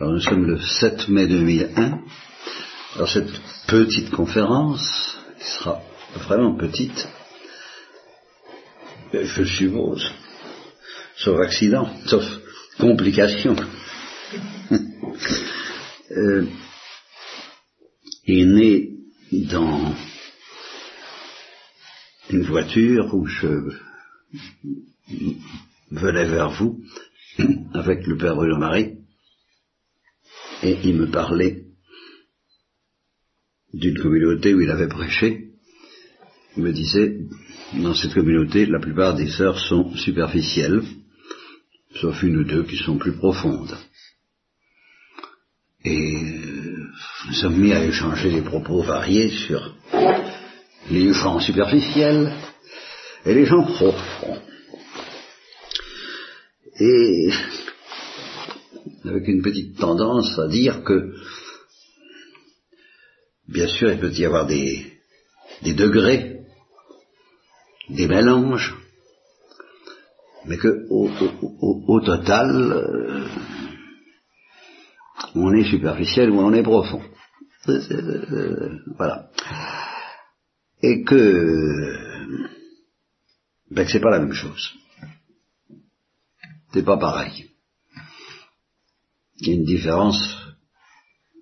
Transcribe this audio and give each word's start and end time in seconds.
Alors 0.00 0.12
nous 0.12 0.20
sommes 0.20 0.46
le 0.46 0.60
7 0.60 1.08
mai 1.08 1.26
2001. 1.26 1.98
Alors 2.94 3.10
cette 3.10 3.32
petite 3.66 4.10
conférence, 4.10 5.18
sera 5.40 5.82
vraiment 6.14 6.54
petite, 6.54 7.08
je 9.12 9.42
suppose, 9.42 10.08
sauf 11.16 11.40
accident, 11.40 11.88
sauf 12.06 12.24
complication, 12.78 13.56
euh, 16.12 16.46
est 18.24 18.44
né 18.44 18.90
dans 19.32 19.96
une 22.30 22.44
voiture 22.44 23.12
où 23.14 23.26
je 23.26 23.72
venais 25.90 26.26
vers 26.26 26.50
vous 26.50 26.84
avec 27.74 28.06
le 28.06 28.16
père 28.16 28.36
Bruno 28.36 28.58
Marie 28.58 28.97
et 30.62 30.78
il 30.84 30.96
me 30.96 31.10
parlait 31.10 31.64
d'une 33.72 33.98
communauté 33.98 34.54
où 34.54 34.60
il 34.60 34.70
avait 34.70 34.88
prêché. 34.88 35.50
Il 36.56 36.62
me 36.62 36.72
disait, 36.72 37.18
dans 37.74 37.94
cette 37.94 38.14
communauté, 38.14 38.66
la 38.66 38.80
plupart 38.80 39.14
des 39.14 39.30
sœurs 39.30 39.58
sont 39.58 39.94
superficielles, 39.94 40.82
sauf 42.00 42.22
une 42.22 42.38
ou 42.38 42.44
deux 42.44 42.64
qui 42.64 42.76
sont 42.76 42.98
plus 42.98 43.12
profondes. 43.12 43.76
Et 45.84 46.40
nous 47.26 47.34
sommes 47.34 47.56
mis 47.56 47.72
à 47.72 47.84
échanger 47.84 48.30
des 48.30 48.42
propos 48.42 48.82
variés 48.82 49.30
sur 49.30 49.76
les 50.90 51.12
gens 51.12 51.38
superficiels 51.38 52.32
et 53.24 53.34
les 53.34 53.44
gens 53.44 53.62
profonds. 53.62 54.38
Et 56.80 57.30
avec 59.08 59.28
une 59.28 59.42
petite 59.42 59.78
tendance 59.78 60.38
à 60.38 60.48
dire 60.48 60.82
que, 60.84 61.14
bien 63.48 63.66
sûr, 63.66 63.90
il 63.90 63.98
peut 63.98 64.12
y 64.12 64.24
avoir 64.24 64.46
des, 64.46 64.86
des 65.62 65.74
degrés, 65.74 66.40
des 67.88 68.06
mélanges, 68.06 68.74
mais 70.46 70.56
que 70.56 70.86
au, 70.90 72.00
total, 72.00 72.50
euh, 72.50 73.26
on 75.34 75.52
est 75.54 75.70
superficiel 75.70 76.30
ou 76.30 76.40
on 76.40 76.52
est 76.52 76.62
profond. 76.62 77.02
Euh, 77.68 78.78
voilà. 78.96 79.30
Et 80.82 81.02
que, 81.02 81.96
ben 83.70 83.84
que 83.84 83.90
c'est 83.90 84.00
pas 84.00 84.10
la 84.10 84.20
même 84.20 84.32
chose. 84.32 84.72
C'est 86.72 86.84
pas 86.84 86.96
pareil. 86.96 87.50
Une 89.46 89.64
différence 89.64 90.36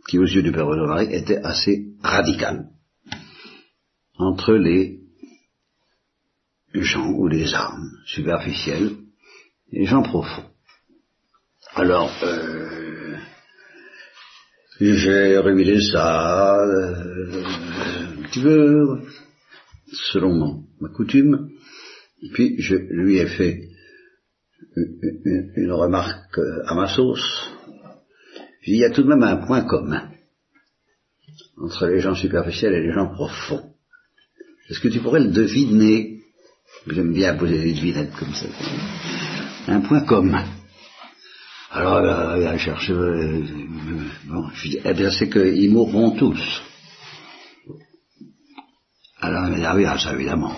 qui, 0.09 0.19
aux 0.19 0.25
yeux 0.25 0.43
du 0.43 0.53
Père 0.53 0.69
Marie, 0.69 1.13
était 1.15 1.39
assez 1.39 1.87
radicale 2.03 2.69
entre 4.19 4.55
les 4.55 5.01
gens 6.75 7.11
ou 7.11 7.29
les 7.29 7.55
âmes 7.55 7.91
superficielles 8.07 8.93
et 9.73 9.81
les 9.81 9.87
gens 9.87 10.03
profonds. 10.03 10.51
Alors, 11.75 12.13
euh, 12.23 13.17
j'ai 14.81 15.39
révélé 15.39 15.81
ça 15.81 16.59
euh, 16.59 17.43
un 18.19 18.23
petit 18.23 18.43
peu 18.43 19.01
selon 20.13 20.65
ma 20.81 20.89
coutume, 20.91 21.51
puis 22.33 22.61
je 22.61 22.77
lui 22.77 23.19
ai 23.19 23.27
fait 23.27 23.69
une 25.57 25.73
remarque 25.73 26.39
à 26.67 26.75
ma 26.75 26.89
sauce, 26.89 27.51
il 28.67 28.79
y 28.79 28.85
a 28.85 28.91
tout 28.91 29.03
de 29.03 29.09
même 29.09 29.23
un 29.23 29.37
point 29.37 29.63
commun 29.63 30.11
entre 31.59 31.87
les 31.87 32.01
gens 32.01 32.15
superficiels 32.15 32.75
et 32.75 32.83
les 32.83 32.93
gens 32.93 33.09
profonds. 33.09 33.73
Est-ce 34.69 34.81
que 34.81 34.89
tu 34.89 35.01
pourrais 35.01 35.21
le 35.21 35.31
deviner? 35.31 36.21
J'aime 36.87 37.13
bien 37.13 37.37
poser 37.37 37.59
des 37.59 37.75
devinettes 37.75 38.15
comme 38.19 38.35
ça. 38.35 38.47
Un 39.69 39.81
point 39.81 40.03
commun. 40.03 40.45
Alors, 41.71 41.97
euh, 41.97 42.53
il 42.53 42.59
cherche. 42.59 42.91
Euh, 42.91 43.43
bon, 44.25 44.49
je 44.55 44.69
dis, 44.69 44.79
eh 44.85 44.95
bien, 44.95 45.11
c'est 45.11 45.29
qu'ils 45.29 45.73
mourront 45.73 46.13
tous. 46.13 46.63
Alors, 49.21 49.47
il 49.47 49.53
m'a 49.53 49.57
dit, 49.57 49.85
ah 49.85 49.93
ah, 49.93 49.99
ça, 49.99 50.13
évidemment. 50.15 50.55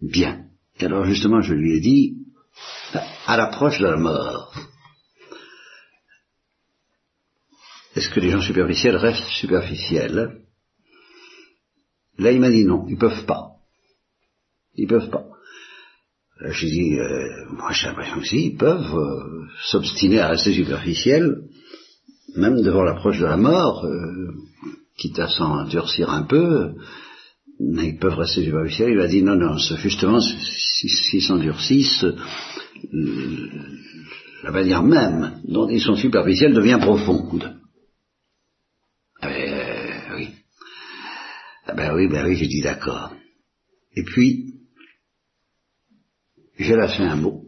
Bien. 0.00 0.44
Et 0.78 0.84
alors, 0.84 1.04
justement, 1.04 1.40
je 1.40 1.54
lui 1.54 1.76
ai 1.76 1.80
dit, 1.80 2.16
à 3.26 3.36
l'approche 3.36 3.78
de 3.80 3.86
la 3.86 3.96
mort, 3.96 4.37
Est-ce 7.98 8.10
que 8.10 8.20
les 8.20 8.30
gens 8.30 8.40
superficiels 8.40 8.94
restent 8.94 9.26
superficiels? 9.40 10.38
Là, 12.16 12.30
il 12.30 12.38
m'a 12.38 12.48
dit 12.48 12.64
non, 12.64 12.86
ils 12.88 12.96
peuvent 12.96 13.24
pas. 13.26 13.56
Ils 14.76 14.86
peuvent 14.86 15.10
pas. 15.10 15.24
J'ai 16.48 16.68
dit, 16.68 16.96
euh, 16.96 17.26
moi 17.50 17.72
j'ai 17.72 17.88
l'impression 17.88 18.20
que 18.20 18.26
si, 18.28 18.50
ils 18.50 18.56
peuvent 18.56 18.94
euh, 18.94 19.46
s'obstiner 19.64 20.20
à 20.20 20.28
rester 20.28 20.52
superficiels, 20.52 21.42
même 22.36 22.62
devant 22.62 22.84
l'approche 22.84 23.18
de 23.18 23.26
la 23.26 23.36
mort, 23.36 23.84
euh, 23.84 24.28
quitte 24.96 25.18
à 25.18 25.26
s'en 25.26 25.64
durcir 25.64 26.08
un 26.10 26.22
peu, 26.22 26.74
mais 27.58 27.88
ils 27.88 27.98
peuvent 27.98 28.14
rester 28.14 28.44
superficiels. 28.44 28.92
Il 28.92 29.00
a 29.00 29.08
dit 29.08 29.22
non, 29.24 29.34
non, 29.34 29.56
justement, 29.56 30.20
s'ils 30.20 31.22
s'endurcissent, 31.22 32.06
la 34.44 34.52
manière 34.52 34.84
même 34.84 35.40
dont 35.48 35.68
ils 35.68 35.82
sont 35.82 35.96
superficiels 35.96 36.54
devient 36.54 36.78
profonde. 36.80 37.57
Ben 41.78 41.94
oui, 41.94 42.08
ben 42.08 42.26
oui, 42.26 42.36
j'ai 42.36 42.48
dit 42.48 42.60
d'accord. 42.60 43.14
Et 43.94 44.02
puis, 44.02 44.54
j'ai 46.58 46.74
lâché 46.74 47.04
un 47.04 47.14
mot. 47.14 47.44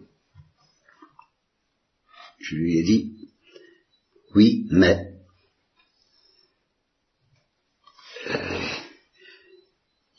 Je 2.39 2.55
lui 2.55 2.79
ai 2.79 2.85
dit, 2.85 3.29
oui, 4.37 4.69
mais, 4.71 5.17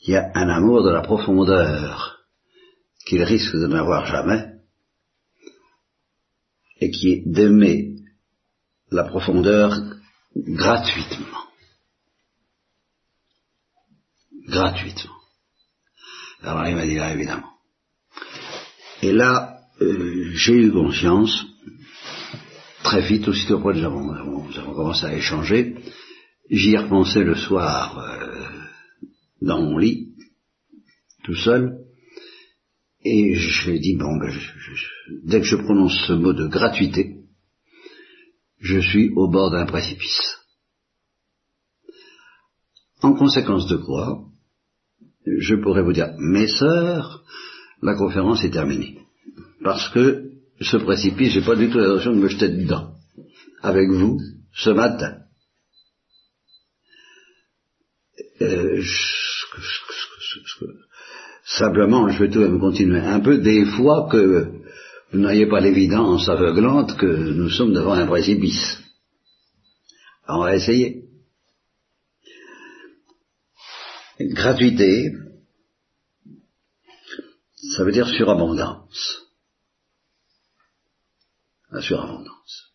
il 0.02 0.10
y 0.10 0.16
a 0.16 0.30
un 0.34 0.48
amour 0.50 0.84
de 0.84 0.90
la 0.90 1.00
profondeur 1.00 2.22
qu'il 3.06 3.22
risque 3.22 3.54
de 3.54 3.66
n'avoir 3.66 4.04
jamais, 4.04 4.46
et 6.80 6.90
qui 6.90 7.12
est 7.12 7.22
d'aimer 7.24 7.96
la 8.90 9.04
profondeur 9.04 9.72
gratuitement 10.36 11.51
gratuitement. 14.52 15.16
Alors 16.42 16.66
il 16.68 16.76
m'a 16.76 16.86
dit 16.86 16.96
là, 16.96 17.14
évidemment. 17.14 17.50
Et 19.00 19.12
là, 19.12 19.58
euh, 19.80 20.30
j'ai 20.34 20.54
eu 20.54 20.70
conscience, 20.70 21.44
très 22.84 23.02
vite, 23.02 23.26
aussitôt 23.26 23.60
que 23.60 23.72
nous 23.72 23.84
avons, 23.84 24.44
nous 24.44 24.58
avons 24.58 24.74
commencé 24.74 25.06
à 25.06 25.14
échanger, 25.14 25.76
j'y 26.50 26.74
ai 26.74 26.78
repensé 26.78 27.24
le 27.24 27.34
soir 27.34 27.98
euh, 27.98 28.48
dans 29.40 29.62
mon 29.62 29.78
lit, 29.78 30.14
tout 31.24 31.36
seul, 31.36 31.78
et 33.04 33.34
je 33.34 33.70
dit, 33.72 33.96
bon, 33.96 34.18
ben, 34.18 34.32
dès 35.24 35.40
que 35.40 35.46
je 35.46 35.56
prononce 35.56 35.96
ce 36.06 36.12
mot 36.12 36.32
de 36.32 36.46
gratuité, 36.46 37.16
je 38.60 38.78
suis 38.78 39.10
au 39.16 39.28
bord 39.28 39.50
d'un 39.50 39.66
précipice. 39.66 40.38
En 43.00 43.14
conséquence 43.14 43.66
de 43.66 43.76
quoi, 43.76 44.31
je 45.26 45.54
pourrais 45.56 45.82
vous 45.82 45.92
dire, 45.92 46.10
mes 46.18 46.48
sœurs, 46.48 47.22
la 47.82 47.94
conférence 47.94 48.44
est 48.44 48.50
terminée. 48.50 48.98
Parce 49.62 49.88
que 49.90 50.30
ce 50.60 50.76
précipice, 50.76 51.32
j'ai 51.32 51.42
pas 51.42 51.56
du 51.56 51.70
tout 51.70 51.78
l'intention 51.78 52.12
de 52.12 52.20
me 52.20 52.28
jeter 52.28 52.48
dedans. 52.48 52.94
Avec 53.62 53.88
vous, 53.90 54.18
ce 54.54 54.70
matin. 54.70 55.18
Euh, 58.40 58.82
simplement, 61.44 62.08
je 62.08 62.18
vais 62.18 62.30
tout 62.30 62.40
même 62.40 62.58
continuer 62.58 63.00
un 63.00 63.20
peu, 63.20 63.38
des 63.38 63.64
fois 63.64 64.08
que 64.10 64.48
vous 65.12 65.18
n'ayez 65.18 65.46
pas 65.46 65.60
l'évidence 65.60 66.28
aveuglante 66.28 66.96
que 66.96 67.06
nous 67.06 67.50
sommes 67.50 67.72
devant 67.72 67.92
un 67.92 68.06
précipice. 68.06 68.78
on 70.26 70.40
va 70.40 70.56
essayer. 70.56 71.11
Gratuité, 74.30 75.12
ça 77.76 77.84
veut 77.84 77.92
dire 77.92 78.06
surabondance. 78.06 79.22
La 81.70 81.80
surabondance. 81.80 82.72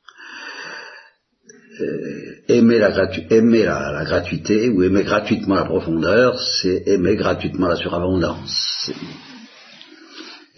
Euh, 1.79 2.43
aimer, 2.47 2.79
la, 2.79 3.11
aimer 3.29 3.63
la, 3.63 4.03
gratuité 4.03 4.69
ou 4.69 4.81
aimer 4.81 5.03
gratuitement 5.03 5.55
la 5.55 5.65
profondeur, 5.65 6.39
c'est 6.39 6.87
aimer 6.87 7.15
gratuitement 7.15 7.67
la 7.67 7.75
surabondance. 7.75 8.91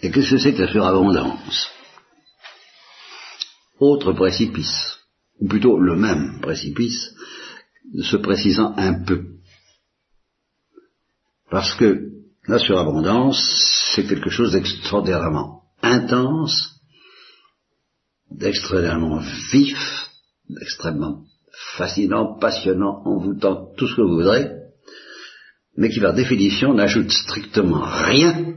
Et 0.02 0.10
qu'est-ce 0.10 0.30
que 0.30 0.38
c'est 0.38 0.54
que 0.54 0.62
la 0.62 0.72
surabondance? 0.72 1.68
Autre 3.78 4.12
précipice. 4.12 4.98
ou 5.40 5.48
plutôt 5.48 5.78
le 5.78 5.96
même 5.96 6.40
précipice, 6.40 7.14
se 8.02 8.16
précisant 8.16 8.74
un 8.76 9.04
peu. 9.04 9.39
Parce 11.50 11.74
que 11.74 12.10
la 12.46 12.58
surabondance, 12.58 13.92
c'est 13.94 14.06
quelque 14.06 14.30
chose 14.30 14.52
d'extraordinairement 14.52 15.62
intense, 15.82 16.80
d'extraordinairement 18.30 19.20
vif, 19.52 20.10
d'extrêmement 20.48 21.24
fascinant, 21.76 22.38
passionnant, 22.38 23.02
envoûtant, 23.04 23.72
tout 23.76 23.88
ce 23.88 23.96
que 23.96 24.02
vous 24.02 24.16
voudrez, 24.16 24.50
mais 25.76 25.90
qui 25.90 26.00
par 26.00 26.14
définition 26.14 26.72
n'ajoute 26.74 27.10
strictement 27.10 27.82
rien 27.82 28.54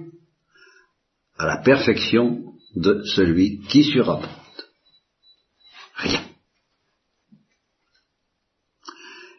à 1.38 1.48
la 1.48 1.58
perfection 1.58 2.54
de 2.76 3.04
celui 3.16 3.62
qui 3.62 3.84
surabonde. 3.84 4.30
Rien. 5.96 6.22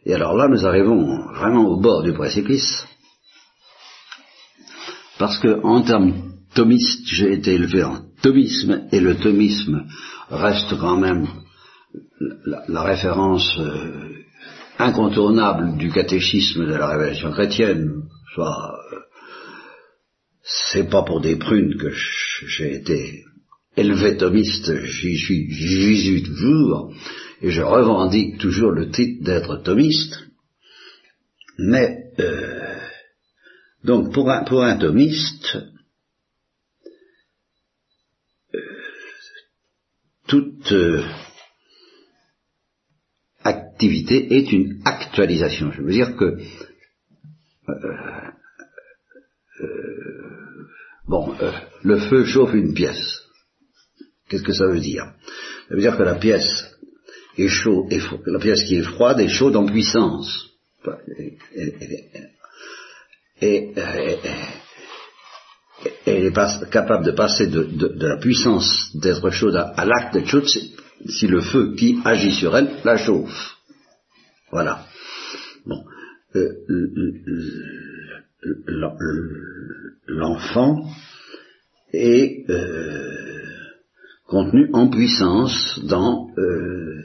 Et 0.06 0.14
alors 0.14 0.36
là, 0.36 0.48
nous 0.48 0.66
arrivons 0.66 1.32
vraiment 1.32 1.68
au 1.68 1.80
bord 1.80 2.02
du 2.02 2.12
précipice, 2.12 2.86
parce 5.18 5.38
que 5.38 5.60
en 5.62 5.82
termes 5.82 6.32
thomistes, 6.54 7.06
j'ai 7.06 7.32
été 7.32 7.54
élevé 7.54 7.82
en 7.82 8.02
thomisme, 8.22 8.86
et 8.92 9.00
le 9.00 9.16
thomisme 9.16 9.84
reste 10.30 10.78
quand 10.78 10.96
même 10.96 11.26
la, 12.68 12.82
référence 12.82 13.58
euh, 13.58 14.24
incontournable 14.78 15.76
du 15.76 15.90
catéchisme 15.90 16.66
de 16.66 16.74
la 16.74 16.88
révélation 16.88 17.30
chrétienne, 17.32 18.02
soit 18.34 18.74
euh, 18.92 18.98
c'est 20.42 20.88
pas 20.88 21.02
pour 21.02 21.20
des 21.20 21.36
prunes 21.36 21.76
que 21.76 21.92
j'ai 22.46 22.74
été 22.74 23.24
élevé 23.76 24.16
thomiste, 24.16 24.72
j'y 24.84 25.16
suis 25.16 26.22
toujours, 26.22 26.94
et 27.42 27.50
je 27.50 27.62
revendique 27.62 28.38
toujours 28.38 28.70
le 28.70 28.90
titre 28.90 29.24
d'être 29.24 29.56
thomiste, 29.62 30.18
mais 31.58 32.04
euh, 32.20 32.63
donc 33.84 34.12
pour 34.12 34.30
un, 34.30 34.44
pour 34.44 34.62
un 34.62 34.76
thomiste, 34.76 35.58
euh, 38.54 38.60
toute 40.26 40.72
activité 43.42 44.36
est 44.36 44.52
une 44.52 44.80
actualisation. 44.84 45.70
Je 45.72 45.82
veux 45.82 45.92
dire 45.92 46.16
que 46.16 46.38
euh, 47.68 48.30
euh, 49.60 50.66
bon, 51.06 51.34
euh, 51.40 51.52
le 51.82 51.98
feu 51.98 52.24
chauffe 52.24 52.54
une 52.54 52.74
pièce. 52.74 53.22
Qu'est-ce 54.28 54.42
que 54.42 54.52
ça 54.52 54.66
veut 54.66 54.80
dire? 54.80 55.12
Ça 55.68 55.74
veut 55.74 55.80
dire 55.80 55.96
que 55.96 56.02
la 56.02 56.14
pièce 56.14 56.70
est 57.36 57.48
chaude, 57.48 57.92
la 58.26 58.38
pièce 58.38 58.64
qui 58.64 58.76
est 58.76 58.82
froide 58.82 59.20
est 59.20 59.28
chaude 59.28 59.56
en 59.56 59.66
puissance. 59.66 60.50
Et, 63.40 63.72
elle 66.06 66.24
est 66.24 66.70
capable 66.70 67.04
de 67.04 67.10
passer 67.10 67.46
de, 67.48 68.06
la 68.06 68.16
puissance 68.18 68.90
d'être 68.94 69.30
chaude 69.30 69.56
à, 69.56 69.84
l'acte 69.84 70.14
d'être 70.14 70.28
chaude 70.28 70.46
si 70.46 71.26
le 71.26 71.40
feu 71.40 71.74
qui 71.76 71.98
agit 72.04 72.32
sur 72.32 72.56
elle 72.56 72.70
la 72.84 72.96
chauffe. 72.96 73.56
Voilà. 74.50 74.86
Bon. 75.66 75.84
L'enfant 80.06 80.88
est 81.92 82.50
euh, 82.50 83.44
contenu 84.26 84.68
en 84.72 84.88
puissance 84.88 85.80
dans 85.84 86.30
euh, 86.38 87.04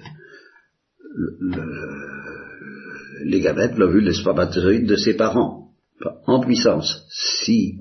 les 3.24 3.42
gamètes, 3.42 3.78
l'ovule, 3.78 4.06
les 4.06 4.14
spermatozoïdes 4.14 4.88
de 4.88 4.96
ses 4.96 5.16
parents. 5.16 5.69
En 6.28 6.40
puissance. 6.40 7.06
Si 7.10 7.80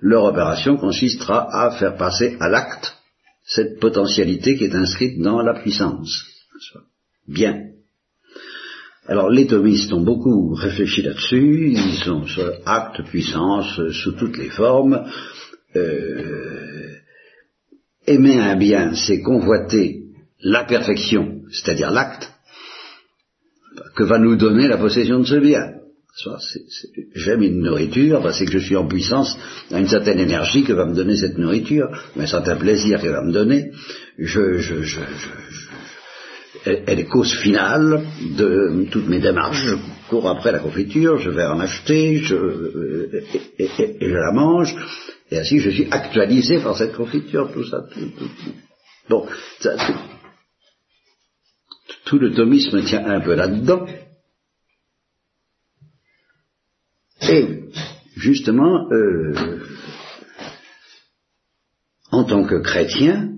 leur 0.00 0.24
opération 0.24 0.76
consistera 0.76 1.48
à 1.52 1.70
faire 1.72 1.96
passer 1.96 2.36
à 2.40 2.48
l'acte 2.48 2.96
cette 3.44 3.80
potentialité 3.80 4.56
qui 4.56 4.64
est 4.64 4.74
inscrite 4.74 5.20
dans 5.20 5.40
la 5.42 5.54
puissance. 5.54 6.24
Bien. 7.26 7.64
Alors 9.06 9.30
les 9.30 9.46
thomistes 9.46 9.92
ont 9.92 10.02
beaucoup 10.02 10.54
réfléchi 10.54 11.02
là-dessus, 11.02 11.72
ils 11.72 11.98
sont 12.04 12.26
sur 12.26 12.52
acte, 12.66 13.02
puissance, 13.04 13.80
sous 13.90 14.12
toutes 14.12 14.36
les 14.36 14.50
formes. 14.50 15.10
Euh, 15.76 16.94
aimer 18.06 18.38
un 18.38 18.56
bien, 18.56 18.94
c'est 18.94 19.22
convoiter 19.22 20.02
la 20.40 20.64
perfection, 20.64 21.42
c'est-à-dire 21.50 21.90
l'acte, 21.90 22.30
que 23.96 24.04
va 24.04 24.18
nous 24.18 24.36
donner 24.36 24.68
la 24.68 24.76
possession 24.76 25.20
de 25.20 25.24
ce 25.24 25.36
bien? 25.36 25.77
J'aime 27.14 27.42
une 27.42 27.60
nourriture, 27.60 28.34
c'est 28.34 28.44
que 28.44 28.52
je 28.52 28.58
suis 28.58 28.76
en 28.76 28.86
puissance 28.86 29.38
à 29.70 29.78
une 29.78 29.88
certaine 29.88 30.18
énergie 30.18 30.64
que 30.64 30.72
va 30.72 30.84
me 30.84 30.94
donner 30.94 31.16
cette 31.16 31.38
nourriture, 31.38 31.88
un 32.18 32.26
certain 32.26 32.56
plaisir 32.56 33.00
qu'elle 33.00 33.12
va 33.12 33.24
me 33.24 33.32
donner. 33.32 33.70
je, 34.18 34.58
je, 34.58 34.82
je, 34.82 35.00
elle 36.64 36.98
est 37.00 37.06
cause 37.06 37.32
finale 37.34 38.04
de 38.36 38.86
toutes 38.90 39.08
mes 39.08 39.20
démarches. 39.20 39.64
Je 39.64 39.76
cours 40.08 40.28
après 40.28 40.52
la 40.52 40.58
confiture, 40.58 41.18
je 41.18 41.30
vais 41.30 41.44
en 41.44 41.60
acheter, 41.60 42.16
je, 42.16 43.08
et, 43.58 43.68
je 44.00 44.14
la 44.14 44.32
mange, 44.32 44.74
et 45.30 45.38
ainsi 45.38 45.60
je 45.60 45.70
suis 45.70 45.88
actualisé 45.90 46.58
par 46.60 46.76
cette 46.76 46.94
confiture, 46.94 47.50
tout 47.52 47.64
ça. 47.64 47.84
Bon, 49.08 49.26
tout, 52.04 52.18
le 52.18 52.32
thomisme 52.32 52.82
tient 52.84 53.06
un 53.06 53.20
peu 53.20 53.34
là-dedans. 53.34 53.86
Et 57.28 57.64
justement, 58.16 58.90
euh, 58.90 59.34
en 62.10 62.24
tant 62.24 62.44
que 62.44 62.62
chrétien, 62.62 63.34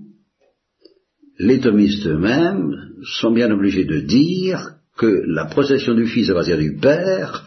les 1.39 1.59
thomistes 1.59 2.05
eux-mêmes 2.07 2.73
sont 3.19 3.31
bien 3.31 3.51
obligés 3.51 3.85
de 3.85 3.99
dire 3.99 4.75
que 4.97 5.23
la 5.27 5.45
procession 5.45 5.93
du 5.93 6.07
Fils 6.07 6.29
à 6.29 6.33
partir 6.33 6.57
du 6.57 6.77
Père 6.77 7.45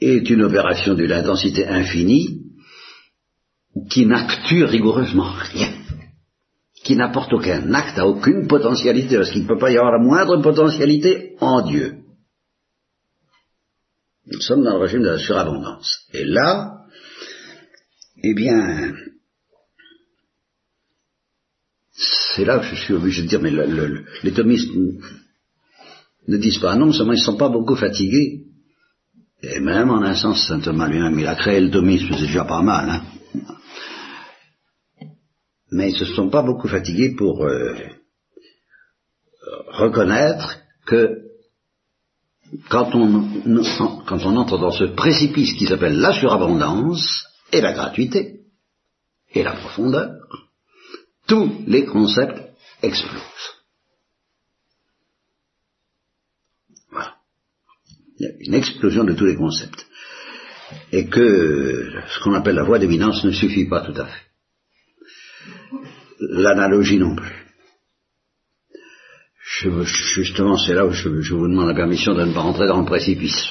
est 0.00 0.28
une 0.30 0.42
opération 0.42 0.94
d'une 0.94 1.12
intensité 1.12 1.66
infinie 1.66 2.42
qui 3.90 4.06
n'actue 4.06 4.64
rigoureusement 4.64 5.30
rien, 5.52 5.72
qui 6.82 6.96
n'apporte 6.96 7.32
aucun 7.32 7.72
acte, 7.74 7.98
à 7.98 8.06
aucune 8.06 8.46
potentialité, 8.46 9.16
parce 9.16 9.30
qu'il 9.30 9.42
ne 9.42 9.48
peut 9.48 9.58
pas 9.58 9.70
y 9.70 9.76
avoir 9.76 9.92
la 9.92 10.02
moindre 10.02 10.40
potentialité 10.42 11.36
en 11.40 11.62
Dieu. 11.62 12.07
Nous 14.30 14.40
sommes 14.40 14.62
dans 14.62 14.74
le 14.74 14.82
régime 14.82 15.02
de 15.02 15.08
la 15.08 15.18
surabondance. 15.18 16.06
Et 16.12 16.24
là, 16.24 16.84
eh 18.22 18.34
bien, 18.34 18.94
c'est 21.92 22.44
là 22.44 22.58
que 22.58 22.66
je 22.66 22.74
suis 22.74 22.94
obligé 22.94 23.22
de 23.22 23.28
dire, 23.28 23.40
mais 23.40 23.52
les 24.22 24.32
thomistes 24.32 24.70
ne 26.26 26.36
disent 26.36 26.58
pas 26.58 26.76
non, 26.76 26.92
seulement 26.92 27.14
ils 27.14 27.20
ne 27.20 27.24
sont 27.24 27.38
pas 27.38 27.48
beaucoup 27.48 27.76
fatigués. 27.76 28.44
Et 29.42 29.60
même 29.60 29.90
en 29.90 30.02
un 30.02 30.14
sens, 30.14 30.46
saint 30.46 30.60
Thomas 30.60 30.88
lui-même, 30.88 31.18
il 31.18 31.26
a 31.26 31.36
créé 31.36 31.60
le 31.60 31.70
thomisme, 31.70 32.08
c'est 32.12 32.26
déjà 32.26 32.44
pas 32.44 32.60
mal. 32.60 32.90
Hein. 32.90 33.02
Mais 35.70 35.90
ils 35.90 36.00
ne 36.00 36.04
se 36.04 36.14
sont 36.14 36.28
pas 36.28 36.42
beaucoup 36.42 36.68
fatigués 36.68 37.14
pour 37.14 37.44
euh, 37.44 37.74
reconnaître 39.68 40.58
que 40.86 41.27
quand 42.68 42.94
on, 42.94 43.62
quand 44.06 44.24
on 44.24 44.36
entre 44.36 44.58
dans 44.58 44.70
ce 44.70 44.84
précipice 44.84 45.52
qui 45.52 45.66
s'appelle 45.66 45.98
la 45.98 46.12
surabondance 46.12 47.26
et 47.52 47.60
la 47.60 47.72
gratuité 47.72 48.40
et 49.32 49.42
la 49.42 49.52
profondeur, 49.52 50.10
tous 51.26 51.64
les 51.66 51.84
concepts 51.84 52.40
explosent. 52.82 53.22
Voilà. 56.90 57.16
Il 58.18 58.26
y 58.26 58.26
a 58.26 58.32
une 58.40 58.54
explosion 58.54 59.04
de 59.04 59.12
tous 59.12 59.26
les 59.26 59.36
concepts. 59.36 59.86
Et 60.92 61.08
que 61.08 61.90
ce 62.08 62.20
qu'on 62.22 62.34
appelle 62.34 62.56
la 62.56 62.64
voie 62.64 62.78
d'éminence 62.78 63.24
ne 63.24 63.32
suffit 63.32 63.66
pas 63.66 63.80
tout 63.80 63.98
à 63.98 64.06
fait. 64.06 64.26
L'analogie 66.20 66.98
non 66.98 67.14
plus. 67.14 67.47
Justement, 70.14 70.56
c'est 70.56 70.74
là 70.74 70.86
où 70.86 70.90
je, 70.90 71.08
vous 71.08 71.48
demande 71.48 71.68
la 71.68 71.74
permission 71.74 72.14
de 72.14 72.24
ne 72.24 72.32
pas 72.32 72.40
rentrer 72.40 72.66
dans 72.66 72.80
le 72.80 72.86
précipice. 72.86 73.48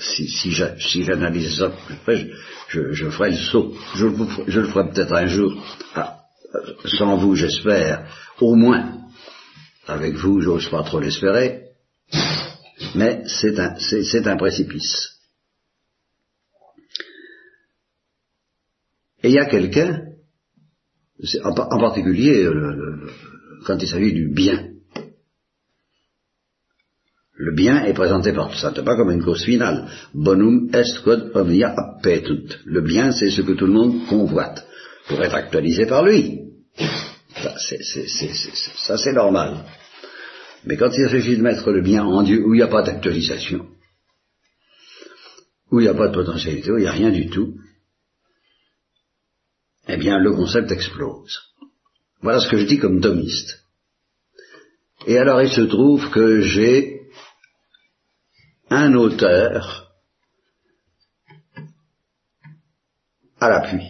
si, 0.00 1.02
j'analyse 1.02 1.58
ça 1.58 1.72
je, 2.68 3.10
ferai 3.10 3.30
le 3.30 3.36
saut. 3.36 3.74
Je, 3.94 4.06
je 4.46 4.60
le 4.60 4.66
ferai 4.66 4.90
peut-être 4.90 5.12
un 5.12 5.26
jour. 5.26 5.52
Ah, 5.94 6.20
sans 6.84 7.16
vous, 7.16 7.34
j'espère, 7.34 8.08
au 8.40 8.54
moins, 8.54 8.98
avec 9.86 10.14
vous, 10.14 10.40
j'ose 10.40 10.68
pas 10.68 10.82
trop 10.82 11.00
l'espérer, 11.00 11.62
mais 12.94 13.22
c'est 13.26 13.58
un, 13.58 13.76
c'est, 13.78 14.26
un 14.26 14.36
précipice. 14.36 15.12
Et 19.22 19.28
il 19.28 19.34
y 19.34 19.38
a 19.38 19.46
quelqu'un, 19.46 20.04
en, 21.44 21.54
particulier 21.54 22.48
quand 23.64 23.78
il 23.78 23.88
s'agit 23.88 24.12
du 24.12 24.32
bien, 24.32 24.75
Le 27.38 27.54
bien 27.54 27.84
est 27.84 27.92
présenté 27.92 28.32
par 28.32 28.50
tout 28.50 28.56
ça, 28.56 28.70
pas 28.70 28.96
comme 28.96 29.10
une 29.10 29.22
cause 29.22 29.44
finale. 29.44 29.90
Bonum 30.14 30.70
est 30.72 31.02
quod 31.02 31.32
omnia 31.34 31.74
appetut. 31.76 32.48
Le 32.64 32.80
bien, 32.80 33.12
c'est 33.12 33.30
ce 33.30 33.42
que 33.42 33.52
tout 33.52 33.66
le 33.66 33.74
monde 33.74 34.06
convoite, 34.06 34.66
pour 35.06 35.22
être 35.22 35.34
actualisé 35.34 35.84
par 35.84 36.04
lui. 36.04 36.40
Ça, 38.76 38.96
c'est 38.96 39.12
normal. 39.12 39.66
Mais 40.64 40.78
quand 40.78 40.90
il 40.96 41.10
s'agit 41.10 41.36
de 41.36 41.42
mettre 41.42 41.70
le 41.70 41.82
bien 41.82 42.04
en 42.04 42.22
Dieu, 42.22 42.42
où 42.42 42.54
il 42.54 42.56
n'y 42.56 42.62
a 42.62 42.68
pas 42.68 42.82
d'actualisation, 42.82 43.66
où 45.70 45.80
il 45.80 45.82
n'y 45.82 45.88
a 45.88 45.94
pas 45.94 46.08
de 46.08 46.14
potentialité, 46.14 46.70
où 46.70 46.78
il 46.78 46.82
n'y 46.82 46.88
a 46.88 46.92
rien 46.92 47.10
du 47.10 47.28
tout, 47.28 47.54
eh 49.88 49.98
bien, 49.98 50.18
le 50.18 50.32
concept 50.32 50.72
explose. 50.72 51.38
Voilà 52.22 52.40
ce 52.40 52.48
que 52.48 52.56
je 52.56 52.64
dis 52.64 52.78
comme 52.78 53.02
thomiste. 53.02 53.62
Et 55.06 55.18
alors, 55.18 55.42
il 55.42 55.50
se 55.50 55.60
trouve 55.60 56.10
que 56.10 56.40
j'ai 56.40 56.95
un 58.70 58.94
auteur 58.94 59.86
à 63.40 63.48
l'appui, 63.48 63.82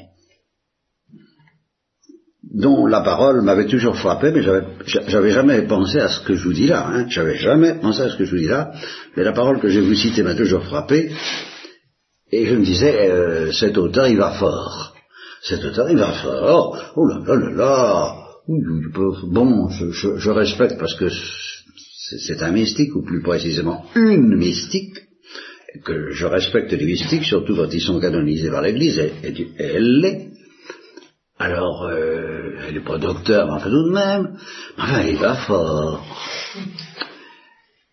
dont 2.42 2.86
la 2.86 3.00
parole 3.02 3.42
m'avait 3.42 3.66
toujours 3.66 3.96
frappé, 3.96 4.32
mais 4.32 4.42
j'avais 4.42 5.30
jamais 5.30 5.62
pensé 5.62 6.00
à 6.00 6.08
ce 6.08 6.20
que 6.20 6.34
je 6.34 6.44
vous 6.44 6.52
dis 6.52 6.66
là, 6.66 6.86
hein, 6.88 7.06
j'avais 7.08 7.36
jamais 7.36 7.74
pensé 7.74 8.02
à 8.02 8.08
ce 8.08 8.16
que 8.16 8.24
je 8.24 8.30
vous 8.32 8.38
dis 8.38 8.48
là, 8.48 8.72
mais 9.16 9.24
la 9.24 9.32
parole 9.32 9.60
que 9.60 9.68
je 9.68 9.80
vous 9.80 9.94
citer 9.94 10.22
m'a 10.22 10.34
toujours 10.34 10.64
frappé, 10.64 11.12
et 12.32 12.46
je 12.46 12.56
me 12.56 12.64
disais, 12.64 13.10
euh, 13.10 13.52
cet 13.52 13.78
auteur 13.78 14.08
il 14.08 14.16
va 14.16 14.32
fort, 14.32 14.94
cet 15.42 15.64
auteur 15.64 15.90
il 15.90 15.98
va 15.98 16.12
fort, 16.12 16.92
oh 16.96 17.06
là 17.06 17.20
là 17.24 17.36
là 17.36 17.50
là, 17.50 18.16
bon, 18.48 19.68
je, 19.68 20.16
je 20.16 20.30
respecte 20.30 20.78
parce 20.78 20.94
que 20.94 21.08
c'est 22.08 22.42
un 22.42 22.52
mystique, 22.52 22.94
ou 22.94 23.02
plus 23.02 23.22
précisément 23.22 23.84
une 23.94 24.36
mystique, 24.36 24.96
que 25.84 26.10
je 26.12 26.26
respecte 26.26 26.72
les 26.72 26.86
mystiques, 26.86 27.24
surtout 27.24 27.54
quand 27.54 27.72
ils 27.72 27.80
sont 27.80 28.00
canonisés 28.00 28.50
par 28.50 28.62
l'Église, 28.62 28.98
et, 28.98 29.48
elle 29.58 30.00
l'est. 30.00 30.30
Alors, 31.38 31.84
euh, 31.84 32.52
elle 32.66 32.74
n'est 32.74 32.84
pas 32.84 32.98
docteur, 32.98 33.46
mais 33.46 33.52
enfin 33.54 33.70
tout 33.70 33.88
de 33.88 33.92
même, 33.92 34.38
enfin, 34.78 35.02
il 35.02 35.16
va 35.16 35.34
fort. 35.34 36.06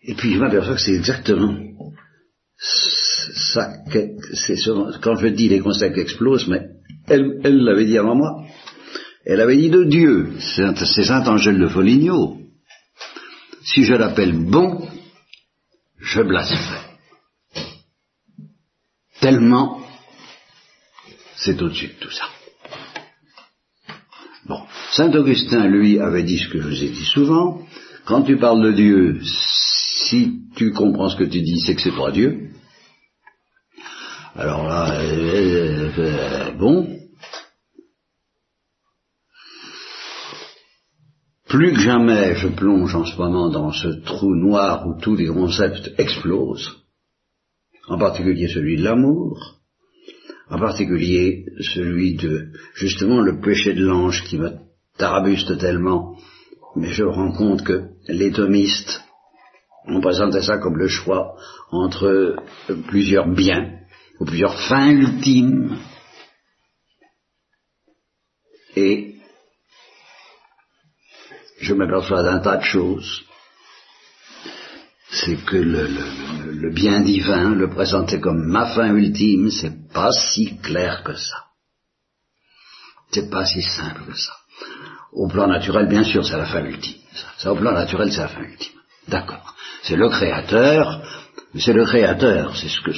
Et 0.02 0.14
puis 0.14 0.32
je 0.32 0.38
m'aperçois 0.38 0.76
que 0.76 0.80
c'est 0.80 0.94
exactement 0.94 1.54
ça, 2.56 3.72
c'est 4.32 4.56
quand 5.02 5.16
je 5.16 5.28
dis 5.28 5.48
les 5.48 5.60
concepts 5.60 5.98
explosent, 5.98 6.48
mais 6.48 6.62
elle, 7.08 7.40
elle 7.44 7.58
l'avait 7.58 7.84
dit 7.84 7.98
avant 7.98 8.14
moi. 8.14 8.44
Elle 9.26 9.40
avait 9.40 9.56
dit 9.56 9.70
de 9.70 9.84
Dieu, 9.84 10.32
c'est 10.38 11.04
Saint 11.04 11.26
Angèle 11.26 11.58
de 11.58 11.68
Foligno 11.68 12.43
si 13.74 13.84
je 13.84 13.94
l'appelle 13.94 14.32
bon, 14.32 14.88
je 15.98 16.22
blasphème. 16.22 16.78
Tellement 19.20 19.80
c'est 21.36 21.60
au-dessus 21.60 21.88
de 21.88 22.00
tout 22.00 22.10
ça. 22.10 22.24
Bon, 24.46 24.60
Saint 24.92 25.12
Augustin, 25.12 25.66
lui, 25.66 25.98
avait 25.98 26.22
dit 26.22 26.38
ce 26.38 26.48
que 26.48 26.60
je 26.60 26.68
vous 26.68 26.84
ai 26.84 26.90
dit 26.90 27.04
souvent, 27.04 27.66
quand 28.06 28.22
tu 28.22 28.36
parles 28.36 28.62
de 28.62 28.72
Dieu, 28.72 29.20
si 29.22 30.42
tu 30.56 30.72
comprends 30.72 31.08
ce 31.08 31.16
que 31.16 31.24
tu 31.24 31.42
dis, 31.42 31.60
c'est 31.60 31.74
que 31.74 31.82
c'est 31.82 31.96
pas 31.96 32.12
Dieu. 32.12 32.50
Alors 34.36 34.66
là, 34.68 35.00
euh, 35.00 35.90
euh, 35.98 35.98
euh, 35.98 36.50
bon, 36.52 36.93
Plus 41.54 41.72
que 41.72 41.82
jamais, 41.82 42.34
je 42.34 42.48
plonge 42.48 42.96
en 42.96 43.04
ce 43.04 43.16
moment 43.16 43.48
dans 43.48 43.70
ce 43.70 43.86
trou 44.04 44.34
noir 44.34 44.88
où 44.88 45.00
tous 45.00 45.14
les 45.14 45.28
concepts 45.28 45.92
explosent, 45.98 46.82
en 47.86 47.96
particulier 47.96 48.48
celui 48.48 48.76
de 48.76 48.82
l'amour, 48.82 49.60
en 50.50 50.58
particulier 50.58 51.44
celui 51.60 52.16
de, 52.16 52.48
justement, 52.74 53.20
le 53.20 53.40
péché 53.40 53.72
de 53.72 53.84
l'ange 53.84 54.24
qui 54.24 54.36
me 54.36 54.50
tarabuste 54.98 55.56
tellement, 55.58 56.16
mais 56.74 56.88
je 56.88 57.04
rends 57.04 57.30
compte 57.30 57.62
que 57.62 57.84
les 58.08 58.32
thomistes 58.32 59.00
ont 59.86 60.00
présenté 60.00 60.42
ça 60.42 60.58
comme 60.58 60.76
le 60.76 60.88
choix 60.88 61.36
entre 61.70 62.34
plusieurs 62.88 63.28
biens, 63.28 63.78
ou 64.18 64.24
plusieurs 64.24 64.58
fins 64.68 64.90
ultimes, 64.90 65.76
et 68.74 69.13
je 71.60 71.74
m'aperçois 71.74 72.22
d'un 72.22 72.38
tas 72.38 72.56
de 72.56 72.64
choses. 72.64 73.22
C'est 75.10 75.36
que 75.44 75.56
le, 75.56 76.70
bien 76.70 77.00
divin, 77.00 77.54
le 77.54 77.70
présenter 77.70 78.20
comme 78.20 78.44
ma 78.46 78.66
fin 78.66 78.94
ultime, 78.94 79.50
c'est 79.50 79.92
pas 79.92 80.10
si 80.10 80.56
clair 80.58 81.02
que 81.04 81.14
ça. 81.14 81.44
C'est 83.10 83.30
pas 83.30 83.44
si 83.44 83.62
simple 83.62 84.02
que 84.06 84.18
ça. 84.18 84.32
Au 85.12 85.28
plan 85.28 85.46
naturel, 85.46 85.86
bien 85.86 86.02
sûr, 86.02 86.26
c'est 86.26 86.36
la 86.36 86.46
fin 86.46 86.64
ultime. 86.64 87.00
Ça, 87.38 87.52
au 87.52 87.56
plan 87.56 87.72
naturel, 87.72 88.12
c'est 88.12 88.22
la 88.22 88.28
fin 88.28 88.42
ultime. 88.42 88.80
D'accord. 89.06 89.54
C'est 89.84 89.96
le 89.96 90.08
créateur, 90.08 91.02
c'est 91.56 91.72
le 91.72 91.84
créateur, 91.84 92.56
c'est 92.56 92.68
ce 92.68 92.80
que 92.80 92.90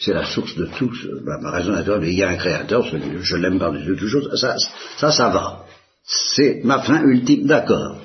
c'est 0.00 0.12
la, 0.12 0.24
source 0.24 0.56
de 0.56 0.66
tout. 0.66 0.90
Ma, 1.22 1.50
raison 1.52 1.72
naturelle, 1.72 2.08
il 2.08 2.18
y 2.18 2.24
a 2.24 2.30
un 2.30 2.36
créateur, 2.36 2.82
je 2.82 3.36
l'aime 3.36 3.60
par-dessus 3.60 3.96
toute 3.96 4.08
chose. 4.08 4.40
Ça, 4.40 4.56
ça, 4.96 5.12
ça 5.12 5.28
va 5.28 5.64
c'est 6.08 6.62
ma 6.64 6.82
fin 6.82 7.02
ultime, 7.02 7.46
d'accord. 7.46 7.98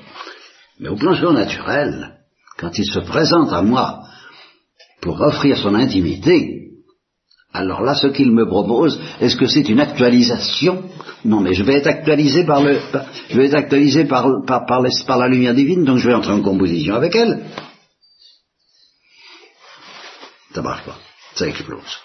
Mais 0.79 0.89
au 0.89 0.95
plan 0.95 1.15
surnaturel, 1.15 2.19
quand 2.57 2.77
il 2.77 2.86
se 2.86 3.00
présente 3.00 3.53
à 3.53 3.62
moi 3.62 4.03
pour 5.01 5.22
offrir 5.22 5.57
son 5.57 5.74
intimité, 5.74 6.60
alors 7.53 7.81
là, 7.81 7.95
ce 7.95 8.07
qu'il 8.07 8.31
me 8.31 8.48
propose, 8.48 9.00
est-ce 9.22 9.36
que 9.36 9.48
c'est 9.48 9.69
une 9.69 9.79
actualisation? 9.79 10.89
Non, 11.24 11.39
mais 11.39 11.53
je 11.53 11.63
vais 11.63 11.75
être 11.75 11.88
actualisé 11.88 12.45
par 12.45 12.63
la 12.63 15.27
lumière 15.27 15.53
divine, 15.53 15.86
donc 15.86 16.00
je 16.00 16.07
vais 16.07 16.15
entrer 16.15 16.33
en 16.33 16.41
composition 16.41 16.95
avec 16.95 17.15
elle. 17.15 17.45
Ça 20.53 20.62
marche 20.62 20.86
pas, 20.86 20.98
ça 21.36 21.48
explose. 21.48 22.00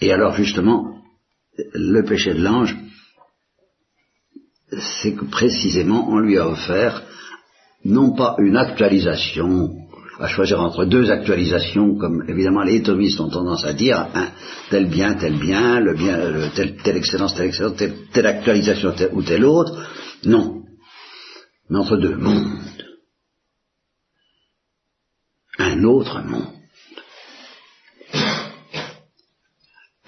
Et 0.00 0.12
alors 0.12 0.34
justement, 0.34 1.00
le 1.72 2.04
péché 2.04 2.34
de 2.34 2.42
l'ange, 2.42 2.76
c'est 4.78 5.14
que 5.14 5.24
précisément 5.24 6.08
on 6.08 6.18
lui 6.18 6.38
a 6.38 6.48
offert 6.48 7.02
non 7.84 8.14
pas 8.14 8.36
une 8.38 8.56
actualisation, 8.56 9.70
à 10.18 10.28
choisir 10.28 10.60
entre 10.60 10.84
deux 10.84 11.10
actualisations, 11.10 11.96
comme 11.96 12.24
évidemment 12.28 12.62
les 12.62 12.82
thomistes 12.82 13.20
ont 13.20 13.30
tendance 13.30 13.64
à 13.64 13.72
dire, 13.72 14.06
tel 14.68 14.86
bien, 14.86 15.14
tel 15.14 15.38
bien, 15.38 15.80
le 15.80 15.94
bien, 15.94 16.50
telle, 16.54 16.96
excellence, 16.96 17.34
telle 17.34 17.46
excellence, 17.46 17.76
telle, 18.12 18.26
actualisation 18.26 18.94
ou 19.12 19.22
telle 19.22 19.44
autre. 19.46 19.88
Non. 20.24 20.62
Mais 21.70 21.78
entre 21.78 21.96
deux 21.96 22.16
mondes. 22.16 22.58
Un 25.58 25.84
autre 25.84 26.20
monde. 26.20 26.52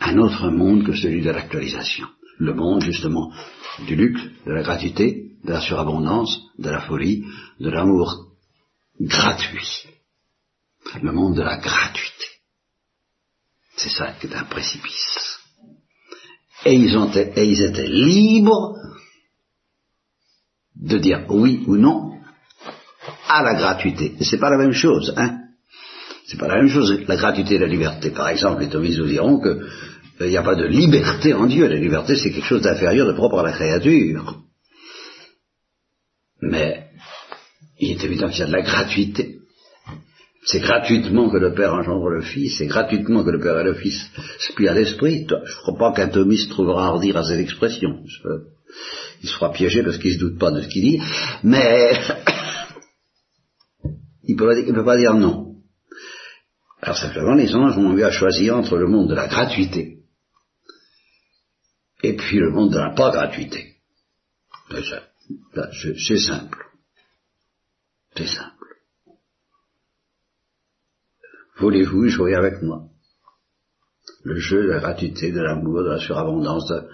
Un 0.01 0.19
autre 0.19 0.51
monde 0.51 0.85
que 0.85 0.95
celui 0.95 1.23
de 1.23 1.31
l'actualisation. 1.31 2.07
Le 2.39 2.55
monde, 2.55 2.83
justement, 2.83 3.33
du 3.87 3.97
luxe, 3.97 4.23
de 4.47 4.53
la 4.53 4.63
gratuité, 4.63 5.33
de 5.45 5.53
la 5.53 5.61
surabondance, 5.61 6.41
de 6.59 6.71
la 6.71 6.81
folie, 6.81 7.25
de 7.61 7.71
l'amour 7.71 8.27
gratuit. 9.01 9.87
Le 11.01 11.13
monde 11.13 11.37
de 11.37 11.43
la 11.43 11.59
gratuité. 11.59 12.27
C'est 13.77 13.91
ça 13.91 14.13
qui 14.13 14.27
est 14.27 14.35
un 14.35 14.45
précipice. 14.45 15.39
Et 16.65 16.75
ils, 16.75 16.97
ont, 16.97 17.11
et 17.13 17.45
ils 17.45 17.63
étaient 17.63 17.89
libres 17.89 18.77
de 20.77 20.99
dire 20.99 21.25
oui 21.29 21.65
ou 21.67 21.77
non 21.77 22.13
à 23.29 23.43
la 23.43 23.55
gratuité. 23.55 24.15
Et 24.19 24.25
c'est 24.25 24.39
pas 24.39 24.51
la 24.51 24.59
même 24.59 24.73
chose, 24.73 25.13
hein. 25.17 25.39
C'est 26.27 26.39
pas 26.39 26.49
la 26.49 26.57
même 26.57 26.69
chose, 26.69 27.03
la 27.07 27.17
gratuité 27.17 27.57
et 27.57 27.59
la 27.59 27.67
liberté. 27.67 28.11
Par 28.11 28.29
exemple, 28.29 28.63
les 28.63 28.69
thomistes 28.69 29.01
vous 29.01 29.07
diront 29.07 29.39
que 29.41 29.61
il 30.21 30.29
n'y 30.29 30.37
a 30.37 30.43
pas 30.43 30.55
de 30.55 30.67
liberté 30.67 31.35
en 31.35 31.47
Dieu. 31.47 31.67
La 31.67 31.77
liberté, 31.77 32.17
c'est 32.17 32.31
quelque 32.31 32.47
chose 32.47 32.63
d'inférieur, 32.63 33.07
de 33.07 33.13
propre 33.13 33.39
à 33.39 33.43
la 33.43 33.53
créature. 33.53 34.41
Mais 36.41 36.87
il 37.79 37.93
est 37.93 38.05
évident 38.05 38.29
qu'il 38.29 38.41
y 38.41 38.43
a 38.43 38.47
de 38.47 38.53
la 38.53 38.63
gratuité. 38.63 39.39
C'est 40.45 40.61
gratuitement 40.61 41.31
que 41.31 41.37
le 41.37 41.55
Père 41.55 41.73
engendre 41.73 42.09
le 42.09 42.23
Fils, 42.23 42.59
c'est 42.59 42.67
gratuitement 42.67 43.23
que 43.23 43.31
le 43.31 43.39
Père 43.39 43.61
et 43.61 43.65
le 43.65 43.75
Fils 43.75 44.11
à 44.67 44.75
l'Esprit. 44.75 45.27
Je 45.29 45.35
ne 45.35 45.63
crois 45.63 45.79
pas 45.79 45.93
qu'un 45.93 46.09
thomiste 46.09 46.51
trouvera 46.51 46.87
à 46.87 46.91
redire 46.91 47.17
à 47.17 47.25
cette 47.25 47.39
expression. 47.39 48.03
Il 49.23 49.29
se 49.29 49.35
fera 49.35 49.53
piéger 49.53 49.85
parce 49.85 49.99
qu'il 49.99 50.11
ne 50.11 50.17
se 50.17 50.21
doute 50.21 50.39
pas 50.39 50.51
de 50.51 50.63
ce 50.63 50.69
qu'il 50.69 50.83
dit, 50.83 51.01
mais 51.45 51.93
il 54.25 54.35
ne 54.35 54.73
peut 54.73 54.85
pas 54.85 54.97
dire 54.97 55.15
non. 55.15 55.55
Alors 56.81 56.97
simplement, 56.97 57.35
les 57.35 57.55
anges 57.55 57.79
ont 57.79 57.97
eu 57.97 58.03
à 58.03 58.11
choisir 58.11 58.57
entre 58.57 58.77
le 58.77 58.89
monde 58.89 59.09
de 59.09 59.15
la 59.15 59.29
gratuité 59.29 60.02
et 62.03 62.17
puis 62.17 62.39
le 62.39 62.51
monde 62.51 62.73
de 62.73 62.79
la 62.79 62.91
pas 62.91 63.11
gratuité. 63.11 63.77
C'est 64.71 66.19
simple. 66.19 66.67
C'est 68.17 68.27
simple. 68.27 68.67
Voulez-vous 71.59 72.09
jouer 72.09 72.35
avec 72.35 72.63
moi? 72.63 72.83
Le 74.25 74.37
jeu 74.37 74.65
de 74.65 74.73
la 74.73 74.81
gratuité, 74.81 75.33
de 75.33 75.41
l'amour, 75.41 75.83
de 75.83 75.91
la 75.91 75.99
surabondance, 75.99 76.67
de, 76.69 76.89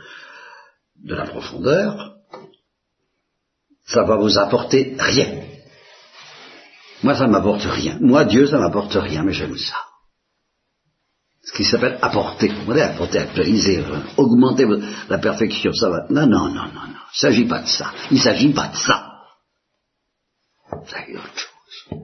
de 1.05 1.15
la 1.15 1.27
profondeur, 1.27 2.17
ça 3.85 4.05
va 4.05 4.17
vous 4.17 4.39
apporter 4.39 4.97
rien. 4.99 5.43
Moi, 7.03 7.15
ça 7.15 7.27
m'apporte 7.27 7.63
rien. 7.63 7.99
Moi, 8.01 8.25
Dieu, 8.25 8.47
ça 8.47 8.59
m'apporte 8.59 8.95
rien, 8.95 9.23
mais 9.23 9.33
j'aime 9.33 9.57
ça. 9.57 9.88
Ce 11.49 11.53
qui 11.57 11.65
s'appelle 11.65 11.99
apporter. 12.03 12.49
Vous 12.49 12.67
voyez, 12.67 12.83
apporter, 12.83 13.19
actualiser, 13.21 13.83
augmenter 14.19 14.67
la 15.09 15.17
perfection. 15.17 15.73
Ça 15.73 15.89
va. 15.89 16.07
Non, 16.11 16.27
non, 16.27 16.49
non, 16.49 16.67
non, 16.67 16.87
non. 16.87 16.99
Il 17.15 17.17
ne 17.17 17.21
s'agit 17.21 17.47
pas 17.47 17.63
de 17.63 17.67
ça. 17.67 17.91
Il 18.11 18.19
ne 18.19 18.23
s'agit 18.23 18.53
pas 18.53 18.69
de 18.69 18.77
ça. 18.77 19.23
C'est 20.87 21.17
autre 21.17 21.49
chose. 21.67 21.99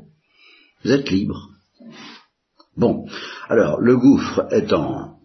Vous 0.82 0.92
êtes 0.92 1.10
libre. 1.10 1.50
Bon. 2.74 3.06
Alors, 3.50 3.80
le 3.80 3.98
gouffre 3.98 4.46
étant 4.50 5.18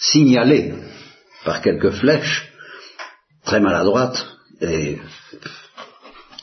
signalé 0.00 0.74
par 1.44 1.60
quelques 1.60 1.90
flèches, 1.90 2.50
très 3.44 3.60
maladroites, 3.60 4.26
et 4.62 4.98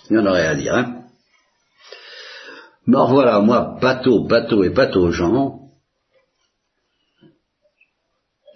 il 0.09 0.15
y 0.15 0.19
en 0.19 0.25
aurait 0.27 0.45
à 0.45 0.55
dire, 0.55 0.75
hein. 0.75 1.01
Mais 2.85 2.97
voilà, 3.09 3.39
moi, 3.39 3.75
bateau, 3.81 4.27
bateau 4.27 4.63
et 4.63 4.69
bateau 4.69 5.11
gens, 5.11 5.66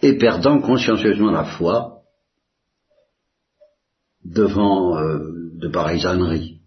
et 0.01 0.17
perdant 0.17 0.59
consciencieusement 0.61 1.31
la 1.31 1.45
foi 1.45 2.01
devant 4.23 4.97
euh, 4.97 5.19
de 5.53 5.67
pareilles 5.67 6.05
âneries. 6.05 6.59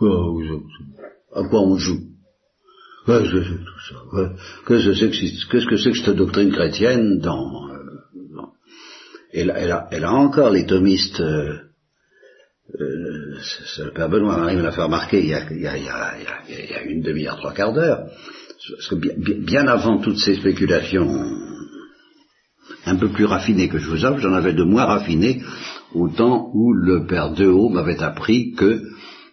À 0.00 1.42
quoi 1.48 1.60
on 1.60 1.76
joue? 1.76 2.08
Qu'est-ce 4.66 5.66
que 5.66 5.76
c'est 5.76 5.90
que 5.90 5.96
cette 5.96 6.16
doctrine 6.16 6.52
chrétienne 6.52 7.18
dans, 7.20 7.70
euh, 7.70 7.78
elle, 9.32 9.50
a, 9.50 9.88
elle, 9.90 10.04
a, 10.04 10.12
encore 10.12 10.50
les 10.50 10.66
thomistes 10.66 11.20
euh, 11.20 11.58
euh, 12.78 13.38
le 13.78 13.90
Père 13.92 14.10
Benoît 14.10 14.42
arrive 14.42 14.58
à 14.58 14.62
la 14.62 14.72
faire 14.72 14.84
remarquer 14.84 15.20
il 15.20 15.28
y 15.28 15.34
a, 15.34 16.82
une 16.84 17.00
demi-heure, 17.00 17.38
trois 17.38 17.54
quarts 17.54 17.72
d'heure, 17.72 18.10
parce 18.76 18.88
que 18.88 18.94
bien, 19.44 19.66
avant 19.66 19.98
toutes 19.98 20.18
ces 20.18 20.36
spéculations 20.36 21.08
un 22.84 22.96
peu 22.96 23.08
plus 23.08 23.24
raffinées 23.24 23.68
que 23.68 23.78
je 23.78 23.88
vous 23.88 24.04
offre, 24.04 24.20
j'en 24.20 24.34
avais 24.34 24.52
de 24.52 24.62
moins 24.62 24.84
raffinées 24.84 25.42
au 25.94 26.08
temps 26.08 26.50
où 26.54 26.72
le 26.72 27.06
Père 27.06 27.32
Dehaut 27.32 27.68
m'avait 27.68 28.02
appris 28.02 28.52
que 28.52 28.82